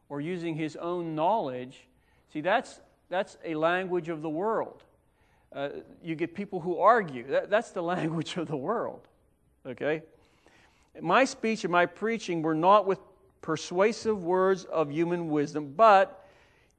or 0.08 0.20
using 0.20 0.54
his 0.54 0.76
own 0.76 1.14
knowledge, 1.14 1.88
see, 2.32 2.40
that's, 2.40 2.80
that's 3.08 3.38
a 3.44 3.54
language 3.54 4.08
of 4.08 4.22
the 4.22 4.28
world. 4.28 4.84
Uh, 5.52 5.68
you 6.02 6.14
get 6.14 6.34
people 6.34 6.60
who 6.60 6.78
argue. 6.78 7.26
That, 7.28 7.48
that's 7.48 7.70
the 7.70 7.82
language 7.94 8.36
of 8.36 8.46
the 8.46 8.56
world. 8.56 9.08
Okay? 9.66 10.02
My 11.00 11.24
speech 11.24 11.64
and 11.64 11.72
my 11.72 11.86
preaching 11.86 12.42
were 12.42 12.54
not 12.54 12.86
with 12.86 13.00
persuasive 13.40 14.22
words 14.22 14.64
of 14.64 14.90
human 14.90 15.28
wisdom, 15.28 15.72
but 15.76 16.23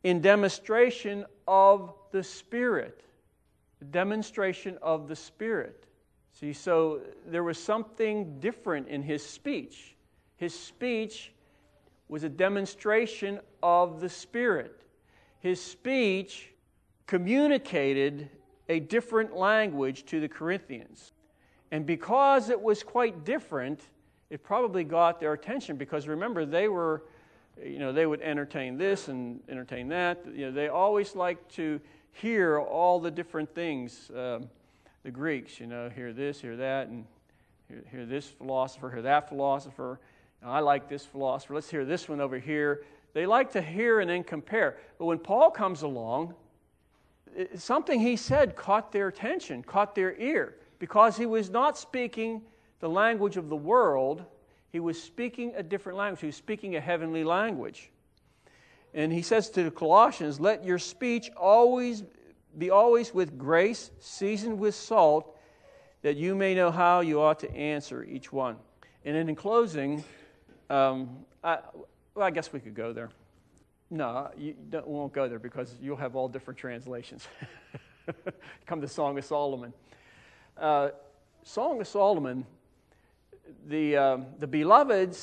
in 0.06 0.22
demonstration 0.22 1.26
of 1.48 1.92
the 2.12 2.24
Spirit. 2.24 3.04
Demonstration 3.90 4.78
of 4.84 5.08
the 5.08 5.16
Spirit. 5.16 5.88
See, 6.32 6.54
so 6.54 7.02
there 7.26 7.44
was 7.44 7.58
something 7.58 8.40
different 8.40 8.88
in 8.88 9.02
his 9.02 9.26
speech. 9.26 9.96
His 10.38 10.54
speech 10.54 11.34
was 12.08 12.24
a 12.24 12.30
demonstration 12.30 13.40
of 13.64 14.00
the 14.00 14.08
Spirit. 14.08 14.80
His 15.40 15.60
speech 15.60 16.52
communicated 17.08 18.30
a 18.70 18.82
different 18.82 19.36
language 19.36 20.06
to 20.06 20.20
the 20.20 20.30
Corinthians. 20.30 21.14
And 21.72 21.84
because 21.84 22.52
it 22.52 22.62
was 22.62 22.84
quite 22.84 23.26
different, 23.26 23.82
it 24.30 24.44
probably 24.44 24.84
got 24.84 25.20
their 25.20 25.34
attention 25.34 25.78
because 25.78 26.08
remember, 26.08 26.46
they 26.46 26.68
were, 26.68 27.06
you 27.64 27.80
know, 27.80 27.92
they 27.92 28.06
would 28.06 28.22
entertain 28.22 28.78
this 28.78 29.08
and 29.08 29.42
entertain 29.50 29.88
that. 29.90 30.26
You 30.34 30.48
know, 30.48 30.52
they 30.52 30.68
always 30.68 31.16
like 31.16 31.48
to 31.54 31.80
hear 32.12 32.60
all 32.60 33.00
the 33.00 33.12
different 33.12 33.54
things. 33.54 34.12
Um, 34.16 34.50
the 35.04 35.12
Greeks, 35.12 35.60
you 35.60 35.68
know, 35.68 35.88
hear 35.88 36.14
this, 36.14 36.42
hear 36.42 36.58
that, 36.58 36.88
and 36.88 37.06
hear, 37.68 37.84
hear 37.92 38.06
this 38.08 38.26
philosopher, 38.28 38.90
hear 38.90 39.04
that 39.04 39.30
philosopher. 39.30 40.00
I 40.44 40.60
like 40.60 40.90
this 40.90 41.06
philosopher. 41.06 41.54
Let's 41.56 41.70
hear 41.70 41.86
this 41.86 42.10
one 42.10 42.20
over 42.20 42.40
here. 42.40 42.84
They 43.14 43.26
like 43.26 43.52
to 43.52 43.62
hear 43.62 44.00
and 44.00 44.10
then 44.10 44.24
compare. 44.24 44.78
But 44.98 45.06
when 45.06 45.20
Paul 45.20 45.52
comes 45.52 45.84
along, 45.84 46.34
something 47.56 48.00
he 48.00 48.16
said 48.16 48.56
caught 48.56 48.92
their 48.92 49.08
attention, 49.08 49.64
caught 49.64 49.96
their 49.96 50.16
ear, 50.18 50.56
because 50.80 51.18
he 51.18 51.26
was 51.26 51.50
not 51.50 51.78
speaking 51.78 52.42
the 52.80 52.90
language 52.90 53.38
of 53.38 53.50
the 53.50 53.56
world, 53.56 54.26
he 54.72 54.80
was 54.80 55.02
speaking 55.02 55.54
a 55.56 55.64
different 55.64 55.98
language. 55.98 56.22
He 56.22 56.28
was 56.28 56.36
speaking 56.36 56.76
a 56.76 56.82
heavenly 56.82 57.24
language. 57.24 57.90
And 58.94 59.12
he 59.12 59.22
says 59.22 59.50
to 59.52 59.64
the 59.64 59.72
Colossians, 59.72 60.40
Let 60.40 60.64
your 60.64 60.80
speech 60.80 61.30
always 61.36 62.04
be 62.58 62.70
always 62.70 63.14
with 63.14 63.38
grace, 63.38 63.92
seasoned 64.00 64.60
with 64.60 64.76
salt, 64.76 65.38
that 66.02 66.16
you 66.16 66.36
may 66.36 66.56
know 66.56 66.72
how 66.72 67.02
you 67.02 67.22
ought 67.22 67.40
to 67.40 67.54
answer 67.54 68.04
each 68.04 68.32
one. 68.32 68.56
And 69.04 69.16
then 69.16 69.28
in 69.28 69.36
closing, 69.36 70.04
um, 70.70 71.26
I, 71.44 71.60
well, 72.14 72.26
I 72.26 72.32
guess 72.32 72.54
we 72.54 72.60
could 72.60 72.76
go 72.76 72.94
there. 72.94 73.10
No, 73.90 74.30
you 74.38 74.56
won't 74.86 75.14
go 75.14 75.28
there 75.28 75.40
because 75.40 75.76
you'll 75.82 75.98
have 75.98 76.16
all 76.16 76.28
different 76.28 76.60
translations. 76.60 77.28
Come 78.66 78.82
to 78.82 78.88
Song 78.88 79.18
of 79.18 79.26
Solomon. 79.26 79.74
Uh, 80.58 80.90
Song 81.44 81.80
of 81.80 81.88
Solomon, 81.88 82.46
the, 83.68 83.98
um, 83.98 84.26
the 84.40 84.48
beloved 84.48 85.16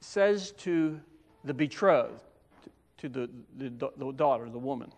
says 0.00 0.52
to 0.52 1.00
the 1.44 1.54
betrothed, 1.54 2.22
to 2.98 3.08
the, 3.08 3.30
the, 3.56 3.90
the 3.96 4.12
daughter, 4.12 4.48
the 4.48 4.58
woman, 4.58 4.92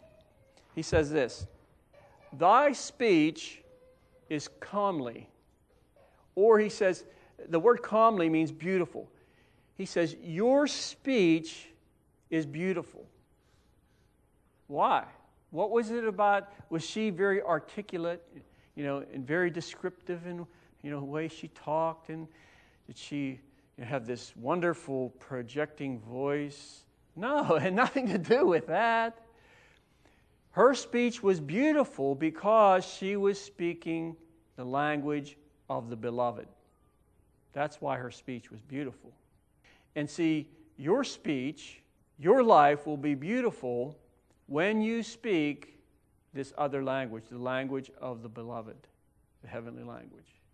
he 0.75 0.83
says 0.83 1.11
this 1.11 1.47
Thy 2.33 2.73
speech 2.73 3.63
is 4.29 4.49
comely. 4.61 5.29
Or 6.37 6.59
he 6.59 6.69
says, 6.69 7.05
the 7.49 7.61
word 7.61 7.83
comely 7.83 8.29
means 8.29 8.51
beautiful. 8.51 9.09
He 9.77 9.87
says, 9.87 10.17
Your 10.23 10.67
speech 10.67 11.69
is 12.31 12.47
beautiful. 12.47 13.07
Why? 14.67 15.05
What 15.51 15.71
was 15.71 15.91
it 15.91 16.05
about? 16.05 16.53
Was 16.71 16.85
she 16.85 17.11
very 17.11 17.43
articulate, 17.43 18.23
you 18.75 18.85
know, 18.85 19.05
and 19.13 19.27
very 19.27 19.51
descriptive 19.51 20.27
in 20.27 20.47
you 20.83 20.91
know 20.91 21.01
the 21.01 21.07
way 21.07 21.29
she 21.29 21.49
talked, 21.49 22.09
and 22.09 22.27
did 22.87 22.97
she 22.97 23.41
have 23.83 24.07
this 24.07 24.35
wonderful 24.37 25.11
projecting 25.19 26.01
voice? 26.01 26.85
No, 27.17 27.55
it 27.57 27.63
had 27.63 27.75
nothing 27.75 28.09
to 28.09 28.19
do 28.19 28.47
with 28.47 28.67
that. 28.69 29.21
Her 30.53 30.75
speech 30.75 31.23
was 31.23 31.41
beautiful 31.41 32.15
because 32.15 32.85
she 32.85 33.17
was 33.17 33.41
speaking 33.41 34.17
the 34.57 34.65
language 34.65 35.37
of 35.69 35.91
the 35.91 35.97
beloved. 35.97 36.47
That's 37.53 37.81
why 37.81 37.97
her 37.97 38.11
speech 38.11 38.51
was 38.51 38.61
beautiful. 38.61 39.13
And 39.97 40.09
see, 40.09 40.49
your 40.77 41.03
speech 41.03 41.83
your 42.19 42.43
life 42.43 42.87
will 42.87 42.97
be 42.97 43.15
beautiful 43.15 43.99
when 44.47 44.81
you 44.81 45.03
speak 45.03 45.81
this 46.33 46.53
other 46.59 46.83
language, 46.83 47.25
the 47.31 47.39
language 47.39 47.91
of 48.01 48.23
the 48.23 48.29
beloved, 48.29 48.77
the 49.43 49.49
heavenly 49.49 49.83
language. 49.83 50.34